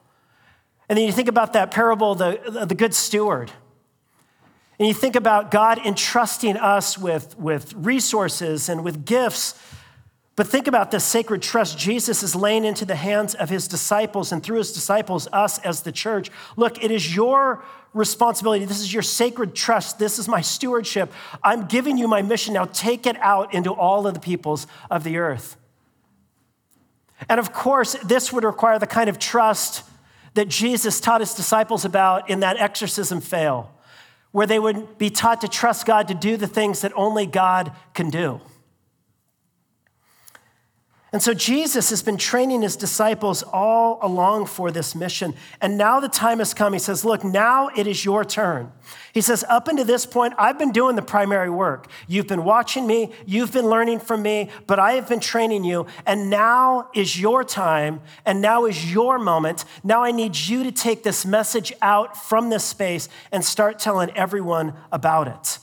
And 0.89 0.97
then 0.97 1.05
you 1.05 1.11
think 1.11 1.27
about 1.27 1.53
that 1.53 1.71
parable, 1.71 2.15
the, 2.15 2.65
the 2.67 2.75
good 2.75 2.93
steward. 2.93 3.51
And 4.79 4.87
you 4.87 4.93
think 4.93 5.15
about 5.15 5.51
God 5.51 5.79
entrusting 5.85 6.55
us 6.55 6.97
with, 6.97 7.37
with 7.37 7.73
resources 7.73 8.69
and 8.69 8.83
with 8.83 9.05
gifts 9.05 9.55
but 10.37 10.45
think 10.45 10.67
about 10.67 10.91
this 10.91 11.03
sacred 11.03 11.41
trust 11.41 11.79
Jesus 11.79 12.21
is 12.21 12.35
laying 12.35 12.63
into 12.63 12.85
the 12.85 12.95
hands 12.95 13.33
of 13.33 13.49
his 13.49 13.67
disciples 13.67 14.31
and 14.31 14.43
through 14.43 14.59
his 14.59 14.71
disciples, 14.71 15.27
us 15.33 15.57
as 15.59 15.81
the 15.81 15.91
church. 15.91 16.29
Look, 16.55 16.83
it 16.83 16.91
is 16.91 17.15
your 17.15 17.63
responsibility. 17.95 18.63
This 18.63 18.79
is 18.79 18.93
your 18.93 19.01
sacred 19.01 19.55
trust. 19.55 19.97
This 19.97 20.19
is 20.19 20.27
my 20.27 20.41
stewardship. 20.41 21.11
I'm 21.43 21.65
giving 21.65 21.97
you 21.97 22.07
my 22.07 22.21
mission. 22.21 22.53
Now 22.53 22.65
take 22.65 23.07
it 23.07 23.17
out 23.17 23.55
into 23.55 23.71
all 23.71 24.05
of 24.05 24.13
the 24.13 24.19
peoples 24.19 24.67
of 24.91 25.03
the 25.03 25.17
earth. 25.17 25.57
And 27.27 27.39
of 27.39 27.51
course, 27.51 27.93
this 28.05 28.31
would 28.31 28.43
require 28.43 28.77
the 28.77 28.85
kind 28.85 29.09
of 29.09 29.17
trust 29.17 29.83
that 30.35 30.49
Jesus 30.49 31.01
taught 31.01 31.21
his 31.21 31.33
disciples 31.33 31.83
about 31.83 32.29
in 32.29 32.41
that 32.41 32.57
exorcism 32.57 33.21
fail, 33.21 33.73
where 34.33 34.45
they 34.45 34.59
would 34.59 34.99
be 34.99 35.09
taught 35.09 35.41
to 35.41 35.47
trust 35.47 35.87
God 35.87 36.07
to 36.09 36.13
do 36.13 36.37
the 36.37 36.45
things 36.45 36.81
that 36.81 36.91
only 36.95 37.25
God 37.25 37.71
can 37.95 38.11
do. 38.11 38.39
And 41.13 41.23
so 41.23 41.33
Jesus 41.33 41.89
has 41.89 42.03
been 42.03 42.17
training 42.17 42.63
his 42.63 42.75
disciples 42.75 43.41
all 43.41 43.97
along 44.01 44.47
for 44.47 44.71
this 44.71 44.93
mission. 44.93 45.35
And 45.61 45.77
now 45.77 46.01
the 46.01 46.09
time 46.09 46.39
has 46.39 46.53
come. 46.53 46.73
He 46.73 46.79
says, 46.79 47.05
Look, 47.05 47.23
now 47.23 47.69
it 47.77 47.87
is 47.87 48.03
your 48.03 48.25
turn. 48.25 48.73
He 49.13 49.21
says, 49.21 49.45
Up 49.47 49.69
until 49.69 49.85
this 49.85 50.05
point, 50.05 50.33
I've 50.37 50.59
been 50.59 50.73
doing 50.73 50.97
the 50.97 51.01
primary 51.01 51.49
work. 51.49 51.89
You've 52.09 52.27
been 52.27 52.43
watching 52.43 52.85
me, 52.85 53.13
you've 53.25 53.53
been 53.53 53.67
learning 53.67 53.99
from 53.99 54.21
me, 54.21 54.49
but 54.67 54.79
I 54.79 54.93
have 54.93 55.07
been 55.07 55.21
training 55.21 55.63
you. 55.63 55.87
And 56.05 56.29
now 56.29 56.89
is 56.93 57.19
your 57.19 57.45
time, 57.45 58.01
and 58.25 58.41
now 58.41 58.65
is 58.65 58.91
your 58.91 59.17
moment. 59.17 59.63
Now 59.85 60.03
I 60.03 60.11
need 60.11 60.35
you 60.35 60.65
to 60.65 60.73
take 60.73 61.03
this 61.03 61.25
message 61.25 61.71
out 61.81 62.17
from 62.17 62.49
this 62.49 62.65
space 62.65 63.07
and 63.31 63.45
start 63.45 63.79
telling 63.79 64.09
everyone 64.11 64.73
about 64.91 65.29
it. 65.29 65.59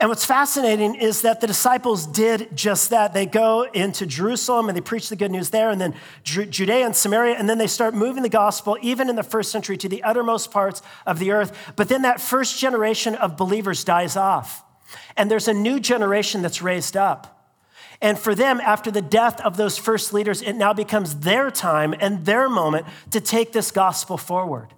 And 0.00 0.08
what's 0.08 0.24
fascinating 0.24 0.94
is 0.94 1.20
that 1.22 1.42
the 1.42 1.46
disciples 1.46 2.06
did 2.06 2.56
just 2.56 2.88
that. 2.88 3.12
They 3.12 3.26
go 3.26 3.64
into 3.74 4.06
Jerusalem 4.06 4.70
and 4.70 4.76
they 4.76 4.80
preach 4.80 5.10
the 5.10 5.16
good 5.16 5.30
news 5.30 5.50
there, 5.50 5.68
and 5.68 5.78
then 5.78 5.94
Judea 6.24 6.86
and 6.86 6.96
Samaria, 6.96 7.36
and 7.36 7.46
then 7.50 7.58
they 7.58 7.66
start 7.66 7.92
moving 7.92 8.22
the 8.22 8.30
gospel, 8.30 8.78
even 8.80 9.10
in 9.10 9.16
the 9.16 9.22
first 9.22 9.52
century, 9.52 9.76
to 9.76 9.90
the 9.90 10.02
uttermost 10.02 10.50
parts 10.50 10.80
of 11.04 11.18
the 11.18 11.32
earth. 11.32 11.74
But 11.76 11.90
then 11.90 12.00
that 12.02 12.18
first 12.18 12.58
generation 12.58 13.14
of 13.14 13.36
believers 13.36 13.84
dies 13.84 14.16
off, 14.16 14.64
and 15.18 15.30
there's 15.30 15.48
a 15.48 15.54
new 15.54 15.78
generation 15.78 16.40
that's 16.40 16.62
raised 16.62 16.96
up. 16.96 17.36
And 18.00 18.18
for 18.18 18.34
them, 18.34 18.58
after 18.60 18.90
the 18.90 19.02
death 19.02 19.38
of 19.42 19.58
those 19.58 19.76
first 19.76 20.14
leaders, 20.14 20.40
it 20.40 20.54
now 20.54 20.72
becomes 20.72 21.16
their 21.16 21.50
time 21.50 21.94
and 22.00 22.24
their 22.24 22.48
moment 22.48 22.86
to 23.10 23.20
take 23.20 23.52
this 23.52 23.70
gospel 23.70 24.16
forward. 24.16 24.68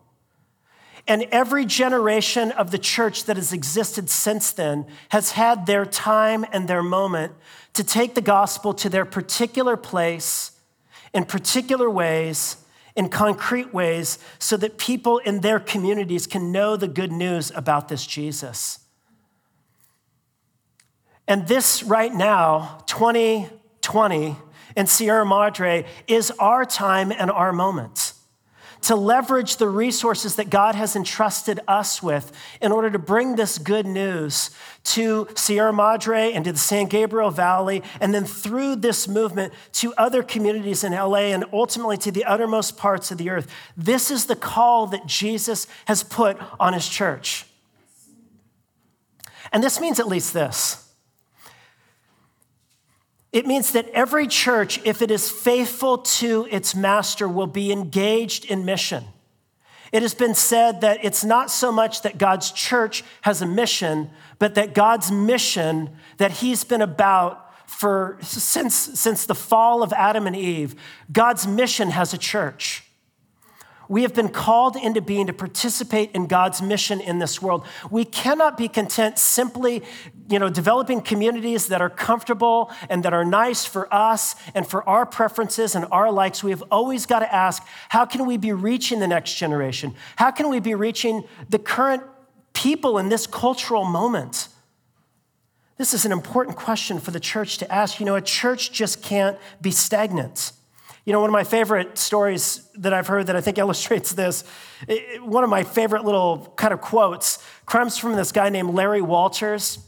And 1.06 1.24
every 1.32 1.66
generation 1.66 2.52
of 2.52 2.70
the 2.70 2.78
church 2.78 3.24
that 3.24 3.36
has 3.36 3.52
existed 3.52 4.08
since 4.08 4.52
then 4.52 4.86
has 5.08 5.32
had 5.32 5.66
their 5.66 5.84
time 5.84 6.46
and 6.52 6.68
their 6.68 6.82
moment 6.82 7.32
to 7.74 7.82
take 7.82 8.14
the 8.14 8.20
gospel 8.20 8.72
to 8.74 8.88
their 8.88 9.04
particular 9.04 9.76
place 9.76 10.52
in 11.12 11.24
particular 11.24 11.90
ways, 11.90 12.56
in 12.96 13.08
concrete 13.08 13.72
ways, 13.72 14.18
so 14.38 14.56
that 14.56 14.78
people 14.78 15.18
in 15.18 15.40
their 15.40 15.60
communities 15.60 16.26
can 16.26 16.52
know 16.52 16.76
the 16.76 16.88
good 16.88 17.12
news 17.12 17.52
about 17.54 17.88
this 17.88 18.06
Jesus. 18.06 18.78
And 21.28 21.46
this 21.48 21.82
right 21.82 22.12
now, 22.12 22.82
2020 22.86 24.36
in 24.76 24.86
Sierra 24.86 25.26
Madre, 25.26 25.84
is 26.06 26.30
our 26.38 26.64
time 26.64 27.12
and 27.12 27.30
our 27.30 27.52
moment 27.52 28.11
to 28.82 28.96
leverage 28.96 29.56
the 29.56 29.68
resources 29.68 30.36
that 30.36 30.50
God 30.50 30.74
has 30.74 30.94
entrusted 30.94 31.60
us 31.66 32.02
with 32.02 32.32
in 32.60 32.72
order 32.72 32.90
to 32.90 32.98
bring 32.98 33.36
this 33.36 33.58
good 33.58 33.86
news 33.86 34.50
to 34.84 35.28
Sierra 35.34 35.72
Madre 35.72 36.32
and 36.32 36.44
to 36.44 36.52
the 36.52 36.58
San 36.58 36.86
Gabriel 36.86 37.30
Valley, 37.30 37.82
and 38.00 38.12
then 38.12 38.24
through 38.24 38.76
this 38.76 39.06
movement 39.06 39.52
to 39.72 39.94
other 39.94 40.22
communities 40.22 40.84
in 40.84 40.92
LA 40.92 41.30
and 41.32 41.44
ultimately 41.52 41.96
to 41.98 42.10
the 42.10 42.24
uttermost 42.24 42.76
parts 42.76 43.10
of 43.10 43.18
the 43.18 43.30
earth. 43.30 43.48
This 43.76 44.10
is 44.10 44.26
the 44.26 44.36
call 44.36 44.86
that 44.88 45.06
Jesus 45.06 45.66
has 45.86 46.02
put 46.02 46.36
on 46.58 46.72
his 46.72 46.88
church. 46.88 47.46
And 49.52 49.62
this 49.62 49.80
means 49.80 50.00
at 50.00 50.08
least 50.08 50.32
this 50.32 50.91
it 53.32 53.46
means 53.46 53.72
that 53.72 53.88
every 53.90 54.26
church, 54.26 54.80
if 54.84 55.00
it 55.00 55.10
is 55.10 55.30
faithful 55.30 55.98
to 55.98 56.46
its 56.50 56.74
master, 56.74 57.26
will 57.26 57.46
be 57.46 57.72
engaged 57.72 58.44
in 58.44 58.64
mission. 58.64 59.04
It 59.90 60.02
has 60.02 60.14
been 60.14 60.34
said 60.34 60.80
that 60.82 61.04
it's 61.04 61.24
not 61.24 61.50
so 61.50 61.72
much 61.72 62.02
that 62.02 62.18
God's 62.18 62.50
church 62.50 63.04
has 63.22 63.42
a 63.42 63.46
mission, 63.46 64.10
but 64.38 64.54
that 64.54 64.74
God's 64.74 65.10
mission 65.10 65.90
that 66.16 66.30
he's 66.30 66.64
been 66.64 66.82
about 66.82 67.38
for 67.66 68.18
since, 68.20 68.74
since 68.74 69.26
the 69.26 69.34
fall 69.34 69.82
of 69.82 69.92
Adam 69.94 70.26
and 70.26 70.36
Eve, 70.36 70.74
God's 71.10 71.46
mission 71.46 71.90
has 71.90 72.12
a 72.12 72.18
church. 72.18 72.84
We 73.92 74.04
have 74.04 74.14
been 74.14 74.30
called 74.30 74.76
into 74.76 75.02
being 75.02 75.26
to 75.26 75.34
participate 75.34 76.12
in 76.12 76.26
God's 76.26 76.62
mission 76.62 76.98
in 76.98 77.18
this 77.18 77.42
world. 77.42 77.66
We 77.90 78.06
cannot 78.06 78.56
be 78.56 78.66
content 78.66 79.18
simply, 79.18 79.82
you 80.30 80.38
know, 80.38 80.48
developing 80.48 81.02
communities 81.02 81.66
that 81.66 81.82
are 81.82 81.90
comfortable 81.90 82.72
and 82.88 83.02
that 83.02 83.12
are 83.12 83.22
nice 83.22 83.66
for 83.66 83.92
us 83.92 84.34
and 84.54 84.66
for 84.66 84.82
our 84.88 85.04
preferences 85.04 85.74
and 85.74 85.84
our 85.92 86.10
likes. 86.10 86.42
We 86.42 86.52
have 86.52 86.64
always 86.70 87.04
got 87.04 87.18
to 87.18 87.30
ask, 87.30 87.62
how 87.90 88.06
can 88.06 88.24
we 88.24 88.38
be 88.38 88.54
reaching 88.54 88.98
the 88.98 89.06
next 89.06 89.34
generation? 89.34 89.94
How 90.16 90.30
can 90.30 90.48
we 90.48 90.58
be 90.58 90.74
reaching 90.74 91.24
the 91.50 91.58
current 91.58 92.02
people 92.54 92.96
in 92.96 93.10
this 93.10 93.26
cultural 93.26 93.84
moment? 93.84 94.48
This 95.76 95.92
is 95.92 96.06
an 96.06 96.12
important 96.12 96.56
question 96.56 96.98
for 96.98 97.10
the 97.10 97.20
church 97.20 97.58
to 97.58 97.70
ask. 97.70 98.00
You 98.00 98.06
know, 98.06 98.16
a 98.16 98.22
church 98.22 98.72
just 98.72 99.02
can't 99.02 99.36
be 99.60 99.70
stagnant. 99.70 100.52
You 101.04 101.12
know, 101.12 101.20
one 101.20 101.30
of 101.30 101.32
my 101.32 101.44
favorite 101.44 101.98
stories 101.98 102.68
that 102.76 102.92
I've 102.92 103.08
heard 103.08 103.26
that 103.26 103.34
I 103.34 103.40
think 103.40 103.58
illustrates 103.64 104.12
this, 104.12 104.44
one 105.20 105.42
of 105.42 105.50
my 105.50 105.64
favorite 105.64 106.04
little 106.04 106.52
kind 106.56 106.72
of 106.72 106.80
quotes 106.80 107.44
comes 107.66 107.98
from 107.98 108.14
this 108.14 108.32
guy 108.32 108.48
named 108.48 108.74
Larry 108.74 109.02
Walters. 109.02 109.78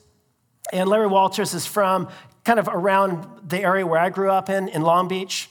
And 0.72 0.88
Larry 0.88 1.06
Walters 1.06 1.54
is 1.54 1.66
from 1.66 2.08
kind 2.44 2.58
of 2.58 2.68
around 2.68 3.48
the 3.48 3.60
area 3.60 3.86
where 3.86 4.00
I 4.00 4.10
grew 4.10 4.30
up 4.30 4.50
in, 4.50 4.68
in 4.68 4.82
Long 4.82 5.08
Beach. 5.08 5.48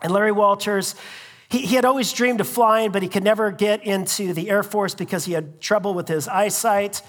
And 0.00 0.12
Larry 0.12 0.32
Walters, 0.32 0.94
he, 1.50 1.58
he 1.58 1.74
had 1.74 1.84
always 1.84 2.12
dreamed 2.12 2.40
of 2.40 2.48
flying, 2.48 2.90
but 2.90 3.02
he 3.02 3.08
could 3.08 3.24
never 3.24 3.50
get 3.50 3.84
into 3.84 4.32
the 4.32 4.48
Air 4.48 4.62
Force 4.62 4.94
because 4.94 5.26
he 5.26 5.32
had 5.32 5.60
trouble 5.60 5.92
with 5.92 6.08
his 6.08 6.26
eyesight. 6.26 7.02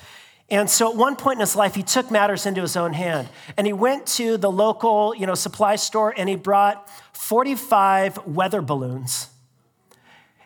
And 0.51 0.69
so 0.69 0.91
at 0.91 0.97
one 0.97 1.15
point 1.15 1.37
in 1.37 1.39
his 1.39 1.55
life, 1.55 1.75
he 1.75 1.81
took 1.81 2.11
matters 2.11 2.45
into 2.45 2.59
his 2.59 2.75
own 2.75 2.91
hand. 2.91 3.29
And 3.55 3.65
he 3.65 3.71
went 3.71 4.05
to 4.07 4.35
the 4.35 4.51
local 4.51 5.15
you 5.15 5.25
know, 5.25 5.33
supply 5.33 5.77
store 5.77 6.13
and 6.15 6.27
he 6.27 6.35
brought 6.35 6.89
45 7.13 8.27
weather 8.27 8.61
balloons 8.61 9.29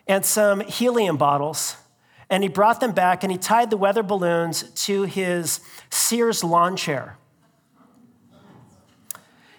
and 0.06 0.24
some 0.24 0.60
helium 0.60 1.16
bottles. 1.16 1.76
And 2.30 2.44
he 2.44 2.48
brought 2.48 2.80
them 2.80 2.92
back 2.92 3.24
and 3.24 3.32
he 3.32 3.38
tied 3.38 3.70
the 3.70 3.76
weather 3.76 4.04
balloons 4.04 4.62
to 4.84 5.02
his 5.02 5.60
Sears 5.90 6.44
lawn 6.44 6.76
chair. 6.76 7.18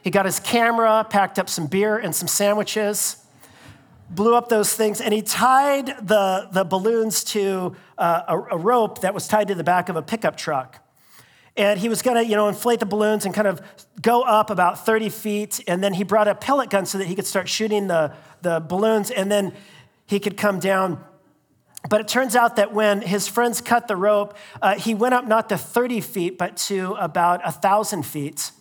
He 0.02 0.10
got 0.10 0.26
his 0.26 0.40
camera, 0.40 1.06
packed 1.10 1.38
up 1.38 1.50
some 1.50 1.68
beer 1.68 1.98
and 1.98 2.16
some 2.16 2.30
sandwiches, 2.30 3.18
blew 4.10 4.36
up 4.36 4.50
those 4.50 4.74
things, 4.74 5.02
and 5.02 5.14
he 5.14 5.22
tied 5.22 5.88
the, 6.08 6.48
the 6.52 6.64
balloons 6.64 7.24
to 7.26 7.76
uh, 7.98 8.22
a, 8.28 8.56
a 8.56 8.58
rope 8.58 9.02
that 9.02 9.14
was 9.14 9.28
tied 9.28 9.48
to 9.50 9.56
the 9.56 9.64
back 9.64 9.90
of 9.90 9.96
a 9.96 10.02
pickup 10.02 10.38
truck. 10.38 10.84
And 11.56 11.80
he 11.80 11.90
was 11.90 12.02
gonna, 12.02 12.22
you 12.22 12.36
know, 12.36 12.48
inflate 12.48 12.80
the 12.80 12.86
balloons 12.86 13.26
and 13.26 13.34
kind 13.34 13.48
of 13.48 13.62
go 14.02 14.22
up 14.22 14.50
about 14.50 14.86
30 14.86 15.10
feet. 15.10 15.64
And 15.68 15.84
then 15.84 15.94
he 15.94 16.04
brought 16.04 16.28
a 16.28 16.36
pellet 16.36 16.70
gun 16.70 16.86
so 16.86 17.00
that 17.00 17.08
he 17.08 17.16
could 17.16 17.26
start 17.26 17.50
shooting 17.50 17.88
the, 17.88 18.14
the 18.44 18.60
balloons 18.60 19.10
and 19.10 19.32
then 19.32 19.54
he 20.06 20.20
could 20.20 20.38
come 20.38 20.60
down. 20.60 21.04
But 21.90 22.02
it 22.02 22.08
turns 22.08 22.36
out 22.36 22.58
that 22.58 22.74
when 22.74 23.02
his 23.02 23.28
friends 23.28 23.60
cut 23.60 23.88
the 23.88 23.96
rope, 23.96 24.38
uh, 24.62 24.76
he 24.76 24.94
went 24.94 25.16
up 25.16 25.26
not 25.26 25.50
to 25.50 25.58
30 25.58 26.02
feet, 26.02 26.38
but 26.38 26.58
to 26.58 26.94
about 26.94 27.44
1,000 27.44 28.04
feet 28.04 28.52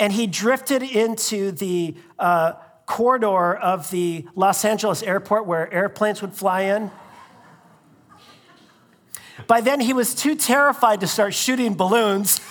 and 0.00 0.14
he 0.14 0.26
drifted 0.26 0.82
into 0.82 1.52
the 1.52 1.94
uh, 2.18 2.54
corridor 2.90 3.54
of 3.54 3.88
the 3.92 4.26
Los 4.34 4.64
Angeles 4.64 5.00
airport 5.04 5.46
where 5.46 5.72
airplanes 5.72 6.20
would 6.22 6.34
fly 6.34 6.62
in. 6.62 6.90
By 9.46 9.60
then, 9.60 9.78
he 9.78 9.92
was 9.92 10.12
too 10.12 10.34
terrified 10.34 11.00
to 11.00 11.06
start 11.06 11.32
shooting 11.32 11.74
balloons. 11.74 12.40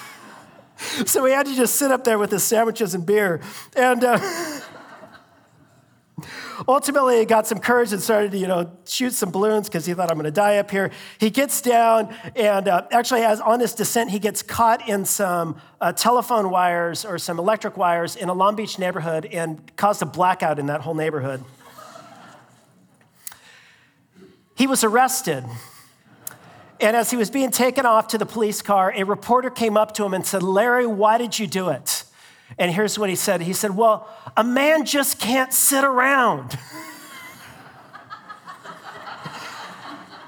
So 1.06 1.26
he 1.26 1.34
had 1.34 1.46
to 1.48 1.56
just 1.58 1.76
sit 1.76 1.92
up 1.92 2.06
there 2.06 2.18
with 2.18 2.32
his 2.32 2.42
sandwiches 2.42 2.96
and 2.96 3.06
beer. 3.06 3.42
And 3.76 4.02
uh, 4.02 4.18
ultimately, 6.68 7.20
he 7.20 7.26
got 7.26 7.48
some 7.48 7.60
courage 7.60 7.94
and 7.94 8.02
started 8.02 8.32
to, 8.32 8.38
you 8.38 8.48
know, 8.48 8.72
shoot 8.86 9.14
some 9.14 9.32
balloons 9.32 9.68
because 9.68 9.86
he 9.86 9.94
thought, 9.94 10.10
I'm 10.10 10.16
going 10.16 10.26
to 10.26 10.32
die 10.32 10.58
up 10.58 10.72
here. 10.72 10.92
He 11.20 11.30
gets 11.30 11.62
down, 11.62 12.14
and 12.36 12.68
uh, 12.68 12.88
actually, 12.92 13.22
as 13.22 13.40
on 13.42 13.60
his 13.60 13.74
descent, 13.74 14.12
he 14.12 14.20
gets 14.20 14.42
caught 14.42 14.88
in 14.88 15.06
some 15.06 15.60
uh, 15.80 15.94
telephone 15.94 16.50
wires 16.50 17.06
or 17.06 17.18
some 17.18 17.40
electric 17.40 17.78
wires 17.78 18.16
in 18.16 18.30
a 18.30 18.34
Long 18.34 18.56
Beach 18.56 18.78
neighborhood 18.80 19.26
and 19.26 19.76
caused 19.76 20.02
a 20.02 20.06
blackout 20.06 20.60
in 20.60 20.68
that 20.68 20.82
whole 20.82 20.96
neighborhood. 20.96 21.44
he 24.56 24.68
was 24.68 24.84
arrested. 24.84 25.44
And 26.82 26.96
as 26.96 27.12
he 27.12 27.18
was 27.18 27.30
being 27.30 27.52
taken 27.52 27.86
off 27.86 28.08
to 28.10 28.18
the 28.18 28.26
police 28.26 28.62
car, 28.62 28.94
a 28.96 29.04
reporter 29.04 29.50
came 29.50 29.76
up 29.76 29.94
to 29.96 30.06
him 30.06 30.14
and 30.14 30.26
said, 30.26 30.44
Larry, 30.44 30.88
why 30.88 31.18
did 31.18 31.38
you 31.38 31.46
do 31.46 31.70
it? 31.70 32.04
And 32.58 32.72
here's 32.72 32.98
what 32.98 33.10
he 33.10 33.16
said 33.16 33.42
He 33.42 33.54
said, 33.54 33.76
Well, 33.76 34.08
a 34.36 34.44
man 34.44 34.86
just 34.86 35.20
can't 35.20 35.54
sit 35.54 35.84
around. 35.84 36.58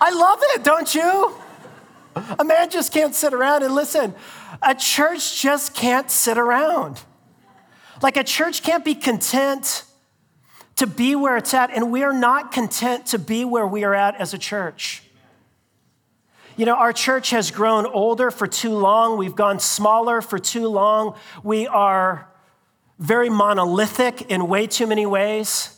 I 0.04 0.10
love 0.10 0.40
it, 0.42 0.64
don't 0.64 0.96
you? 0.96 1.36
A 2.40 2.44
man 2.44 2.70
just 2.70 2.92
can't 2.92 3.14
sit 3.14 3.34
around. 3.34 3.64
And 3.64 3.76
listen, 3.76 4.16
a 4.62 4.74
church 4.74 5.40
just 5.40 5.76
can't 5.76 6.10
sit 6.10 6.38
around. 6.38 7.00
Like 8.02 8.18
a 8.18 8.24
church 8.24 8.64
can't 8.64 8.84
be 8.84 8.96
content 8.96 9.84
to 10.78 10.88
be 10.88 11.16
where 11.16 11.38
it's 11.38 11.54
at, 11.54 11.70
and 11.70 11.92
we 11.92 12.02
are 12.02 12.14
not 12.14 12.52
content 12.52 13.06
to 13.08 13.20
be 13.20 13.46
where 13.46 13.68
we 13.68 13.84
are 13.84 13.94
at 13.94 14.16
as 14.16 14.34
a 14.34 14.38
church. 14.38 15.04
You 16.62 16.68
know, 16.68 16.76
our 16.76 16.94
church 16.94 17.32
has 17.32 17.50
grown 17.50 17.88
older 17.88 18.30
for 18.30 18.46
too 18.46 18.76
long. 18.76 19.18
We've 19.18 19.36
gone 19.36 19.60
smaller 19.60 20.22
for 20.22 20.38
too 20.38 20.68
long. 20.68 21.16
We 21.42 21.66
are 21.66 22.30
very 23.00 23.32
monolithic 23.32 24.30
in 24.30 24.48
way 24.48 24.68
too 24.68 24.86
many 24.86 25.08
ways. 25.08 25.76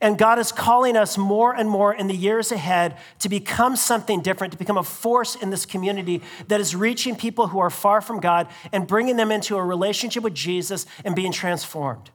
And 0.00 0.18
God 0.18 0.40
is 0.40 0.50
calling 0.50 0.96
us 0.96 1.16
more 1.16 1.54
and 1.54 1.70
more 1.70 1.94
in 1.94 2.08
the 2.08 2.16
years 2.16 2.50
ahead 2.50 2.98
to 3.20 3.28
become 3.28 3.76
something 3.76 4.22
different, 4.22 4.50
to 4.54 4.58
become 4.58 4.76
a 4.76 4.82
force 4.82 5.36
in 5.36 5.50
this 5.50 5.64
community 5.64 6.20
that 6.48 6.60
is 6.60 6.74
reaching 6.74 7.14
people 7.14 7.46
who 7.46 7.60
are 7.60 7.70
far 7.70 8.00
from 8.00 8.18
God 8.18 8.48
and 8.72 8.88
bringing 8.88 9.14
them 9.14 9.30
into 9.30 9.56
a 9.56 9.64
relationship 9.64 10.24
with 10.24 10.34
Jesus 10.34 10.84
and 11.04 11.14
being 11.14 11.30
transformed. 11.30 12.10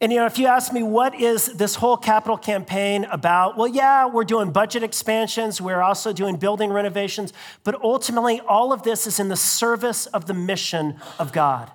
And 0.00 0.12
you 0.12 0.18
know, 0.18 0.26
if 0.26 0.38
you 0.38 0.46
ask 0.46 0.72
me, 0.72 0.82
what 0.82 1.14
is 1.14 1.46
this 1.54 1.76
whole 1.76 1.96
capital 1.96 2.36
campaign 2.36 3.04
about? 3.04 3.56
Well, 3.56 3.68
yeah, 3.68 4.06
we're 4.06 4.24
doing 4.24 4.50
budget 4.50 4.82
expansions, 4.82 5.60
we're 5.60 5.82
also 5.82 6.12
doing 6.12 6.36
building 6.36 6.70
renovations, 6.70 7.32
but 7.62 7.80
ultimately, 7.82 8.40
all 8.40 8.72
of 8.72 8.82
this 8.82 9.06
is 9.06 9.20
in 9.20 9.28
the 9.28 9.36
service 9.36 10.06
of 10.06 10.26
the 10.26 10.34
mission 10.34 10.96
of 11.18 11.32
God. 11.32 11.70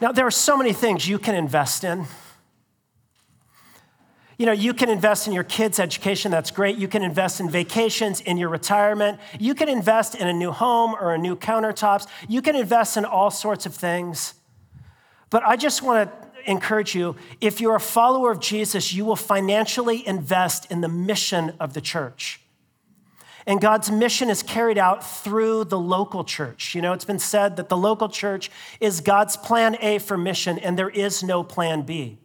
Now, 0.00 0.12
there 0.12 0.26
are 0.26 0.30
so 0.30 0.56
many 0.56 0.72
things 0.72 1.08
you 1.08 1.18
can 1.18 1.34
invest 1.34 1.82
in. 1.82 2.06
You 4.36 4.46
know, 4.46 4.52
you 4.52 4.72
can 4.72 4.88
invest 4.88 5.26
in 5.26 5.32
your 5.32 5.42
kids' 5.42 5.80
education, 5.80 6.30
that's 6.30 6.52
great. 6.52 6.76
You 6.76 6.86
can 6.86 7.02
invest 7.02 7.40
in 7.40 7.50
vacations, 7.50 8.20
in 8.20 8.36
your 8.36 8.50
retirement. 8.50 9.18
You 9.40 9.52
can 9.52 9.68
invest 9.68 10.14
in 10.14 10.28
a 10.28 10.32
new 10.32 10.52
home 10.52 10.94
or 10.94 11.12
a 11.12 11.18
new 11.18 11.34
countertops. 11.34 12.06
You 12.28 12.40
can 12.40 12.54
invest 12.54 12.96
in 12.96 13.04
all 13.04 13.32
sorts 13.32 13.66
of 13.66 13.74
things. 13.74 14.34
But 15.30 15.42
I 15.44 15.56
just 15.56 15.82
want 15.82 16.10
to 16.10 16.50
encourage 16.50 16.94
you 16.94 17.16
if 17.40 17.60
you're 17.60 17.76
a 17.76 17.80
follower 17.80 18.30
of 18.30 18.40
Jesus, 18.40 18.92
you 18.92 19.04
will 19.04 19.16
financially 19.16 20.06
invest 20.06 20.70
in 20.70 20.80
the 20.80 20.88
mission 20.88 21.52
of 21.60 21.74
the 21.74 21.80
church. 21.80 22.40
And 23.46 23.62
God's 23.62 23.90
mission 23.90 24.28
is 24.28 24.42
carried 24.42 24.76
out 24.76 25.02
through 25.02 25.64
the 25.64 25.78
local 25.78 26.22
church. 26.22 26.74
You 26.74 26.82
know, 26.82 26.92
it's 26.92 27.06
been 27.06 27.18
said 27.18 27.56
that 27.56 27.70
the 27.70 27.78
local 27.78 28.10
church 28.10 28.50
is 28.78 29.00
God's 29.00 29.38
plan 29.38 29.76
A 29.80 29.98
for 29.98 30.18
mission, 30.18 30.58
and 30.58 30.78
there 30.78 30.90
is 30.90 31.22
no 31.22 31.42
plan 31.42 31.82
B. 31.82 32.18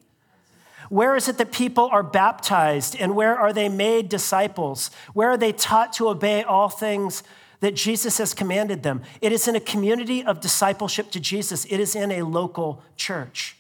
Where 0.90 1.16
is 1.16 1.30
it 1.30 1.38
that 1.38 1.54
people 1.54 1.88
are 1.92 2.04
baptized, 2.04 2.98
and 3.00 3.16
where 3.16 3.38
are 3.38 3.54
they 3.54 3.70
made 3.70 4.10
disciples? 4.10 4.92
Where 5.14 5.30
are 5.30 5.38
they 5.38 5.54
taught 5.54 5.94
to 5.94 6.10
obey 6.10 6.44
all 6.44 6.68
things 6.68 7.24
that 7.64 7.76
Jesus 7.76 8.18
has 8.18 8.34
commanded 8.34 8.84
them. 8.84 9.02
It 9.22 9.32
is 9.32 9.48
in 9.48 9.56
a 9.56 9.60
community 9.62 10.22
of 10.22 10.42
discipleship 10.42 11.12
to 11.12 11.20
Jesus, 11.22 11.64
it 11.70 11.80
is 11.80 11.96
in 11.96 12.12
a 12.12 12.24
local 12.24 12.84
church. 12.98 13.56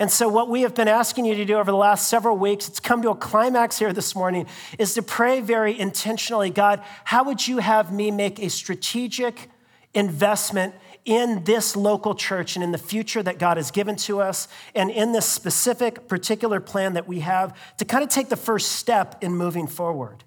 And 0.00 0.10
so, 0.10 0.28
what 0.28 0.48
we 0.48 0.62
have 0.62 0.74
been 0.74 0.88
asking 0.88 1.24
you 1.24 1.36
to 1.36 1.44
do 1.44 1.54
over 1.54 1.70
the 1.70 1.76
last 1.76 2.08
several 2.08 2.36
weeks, 2.36 2.68
it's 2.68 2.80
come 2.80 3.00
to 3.02 3.10
a 3.10 3.14
climax 3.14 3.78
here 3.78 3.92
this 3.92 4.16
morning, 4.16 4.48
is 4.80 4.94
to 4.94 5.02
pray 5.02 5.40
very 5.40 5.78
intentionally 5.78 6.50
God, 6.50 6.82
how 7.04 7.22
would 7.22 7.46
you 7.46 7.58
have 7.58 7.92
me 7.92 8.10
make 8.10 8.40
a 8.40 8.50
strategic 8.50 9.48
investment 9.94 10.74
in 11.04 11.44
this 11.44 11.76
local 11.76 12.16
church 12.16 12.56
and 12.56 12.64
in 12.64 12.72
the 12.72 12.78
future 12.78 13.22
that 13.22 13.38
God 13.38 13.58
has 13.58 13.70
given 13.70 13.94
to 13.96 14.20
us, 14.20 14.48
and 14.74 14.90
in 14.90 15.12
this 15.12 15.26
specific, 15.26 16.08
particular 16.08 16.58
plan 16.58 16.94
that 16.94 17.06
we 17.06 17.20
have 17.20 17.56
to 17.76 17.84
kind 17.84 18.02
of 18.02 18.10
take 18.10 18.28
the 18.28 18.36
first 18.36 18.72
step 18.72 19.22
in 19.22 19.36
moving 19.36 19.68
forward? 19.68 20.24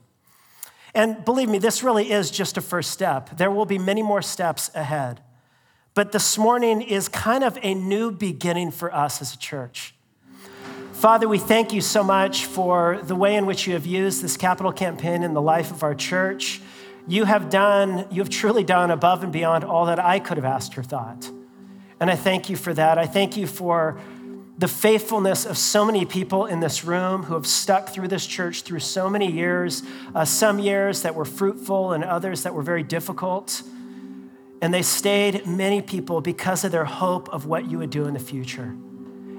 And 0.93 1.23
believe 1.23 1.49
me, 1.49 1.58
this 1.58 1.84
really 1.84 2.12
is 2.12 2.32
just 2.32 2.58
a 2.58 2.62
first 2.62 2.91
step. 2.91 3.38
There 3.38 3.51
will 3.51 3.65
be 3.65 3.77
many 3.77 4.01
more 4.01 4.21
steps 4.21 4.69
ahead. 4.75 5.21
But 5.93 6.12
this 6.12 6.38
morning 6.38 6.82
is 6.82 7.08
kind 7.08 7.43
of 7.43 7.58
a 7.62 7.73
new 7.73 8.12
beginning 8.12 8.71
for 8.71 8.93
us 8.93 9.21
as 9.21 9.34
a 9.34 9.38
church. 9.38 9.93
Father, 10.93 11.27
we 11.27 11.38
thank 11.38 11.73
you 11.73 11.82
so 11.82 12.04
much 12.04 12.45
for 12.45 12.99
the 13.04 13.15
way 13.15 13.36
in 13.36 13.45
which 13.45 13.65
you 13.67 13.73
have 13.73 13.86
used 13.86 14.21
this 14.21 14.38
capital 14.38 14.71
campaign 14.71 15.23
in 15.23 15.34
the 15.34 15.41
life 15.41 15.71
of 15.71 15.84
our 15.84 15.95
church. 15.95 16.62
You 17.08 17.25
have 17.25 17.49
done, 17.49 18.06
you 18.12 18.21
have 18.21 18.30
truly 18.30 18.63
done 18.63 18.91
above 18.91 19.23
and 19.23 19.34
beyond 19.34 19.63
all 19.63 19.88
that 19.88 19.99
I 19.99 20.19
could 20.19 20.38
have 20.38 20.45
asked 20.45 20.77
or 20.77 20.84
thought. 20.84 21.30
And 21.99 22.10
I 22.10 22.15
thank 22.15 22.49
you 22.49 22.56
for 22.56 22.73
that. 22.73 22.97
I 22.97 23.08
thank 23.08 23.36
you 23.36 23.47
for 23.47 23.99
the 24.57 24.67
faithfulness 24.67 25.45
of 25.45 25.57
so 25.57 25.85
many 25.85 26.05
people 26.05 26.45
in 26.45 26.59
this 26.59 26.83
room 26.83 27.23
who 27.23 27.33
have 27.33 27.47
stuck 27.47 27.89
through 27.89 28.07
this 28.07 28.27
church 28.27 28.61
through 28.61 28.79
so 28.79 29.09
many 29.09 29.31
years, 29.31 29.83
uh, 30.13 30.25
some 30.25 30.59
years 30.59 31.01
that 31.01 31.15
were 31.15 31.25
fruitful 31.25 31.93
and 31.93 32.03
others 32.03 32.43
that 32.43 32.53
were 32.53 32.61
very 32.61 32.83
difficult. 32.83 33.63
And 34.61 34.73
they 34.73 34.83
stayed, 34.83 35.47
many 35.47 35.81
people, 35.81 36.21
because 36.21 36.63
of 36.63 36.71
their 36.71 36.85
hope 36.85 37.29
of 37.29 37.47
what 37.47 37.69
you 37.69 37.79
would 37.79 37.89
do 37.89 38.05
in 38.05 38.13
the 38.13 38.19
future. 38.19 38.75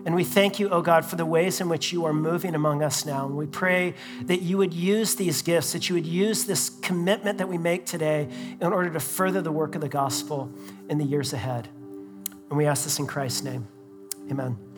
And 0.04 0.16
we 0.16 0.24
thank 0.24 0.58
you, 0.58 0.68
oh 0.68 0.82
God, 0.82 1.04
for 1.04 1.14
the 1.14 1.26
ways 1.26 1.60
in 1.60 1.68
which 1.68 1.92
you 1.92 2.04
are 2.04 2.12
moving 2.12 2.56
among 2.56 2.82
us 2.82 3.06
now. 3.06 3.26
And 3.26 3.36
we 3.36 3.46
pray 3.46 3.94
that 4.22 4.42
you 4.42 4.58
would 4.58 4.74
use 4.74 5.14
these 5.14 5.42
gifts, 5.42 5.72
that 5.74 5.88
you 5.88 5.94
would 5.94 6.06
use 6.06 6.44
this 6.44 6.68
commitment 6.68 7.38
that 7.38 7.48
we 7.48 7.56
make 7.56 7.86
today 7.86 8.28
in 8.60 8.72
order 8.72 8.90
to 8.90 8.98
further 8.98 9.40
the 9.40 9.52
work 9.52 9.76
of 9.76 9.80
the 9.80 9.88
gospel 9.88 10.50
in 10.88 10.98
the 10.98 11.04
years 11.04 11.32
ahead. 11.32 11.68
And 12.48 12.58
we 12.58 12.66
ask 12.66 12.82
this 12.82 12.98
in 12.98 13.06
Christ's 13.06 13.44
name. 13.44 13.68
Amen. 14.28 14.71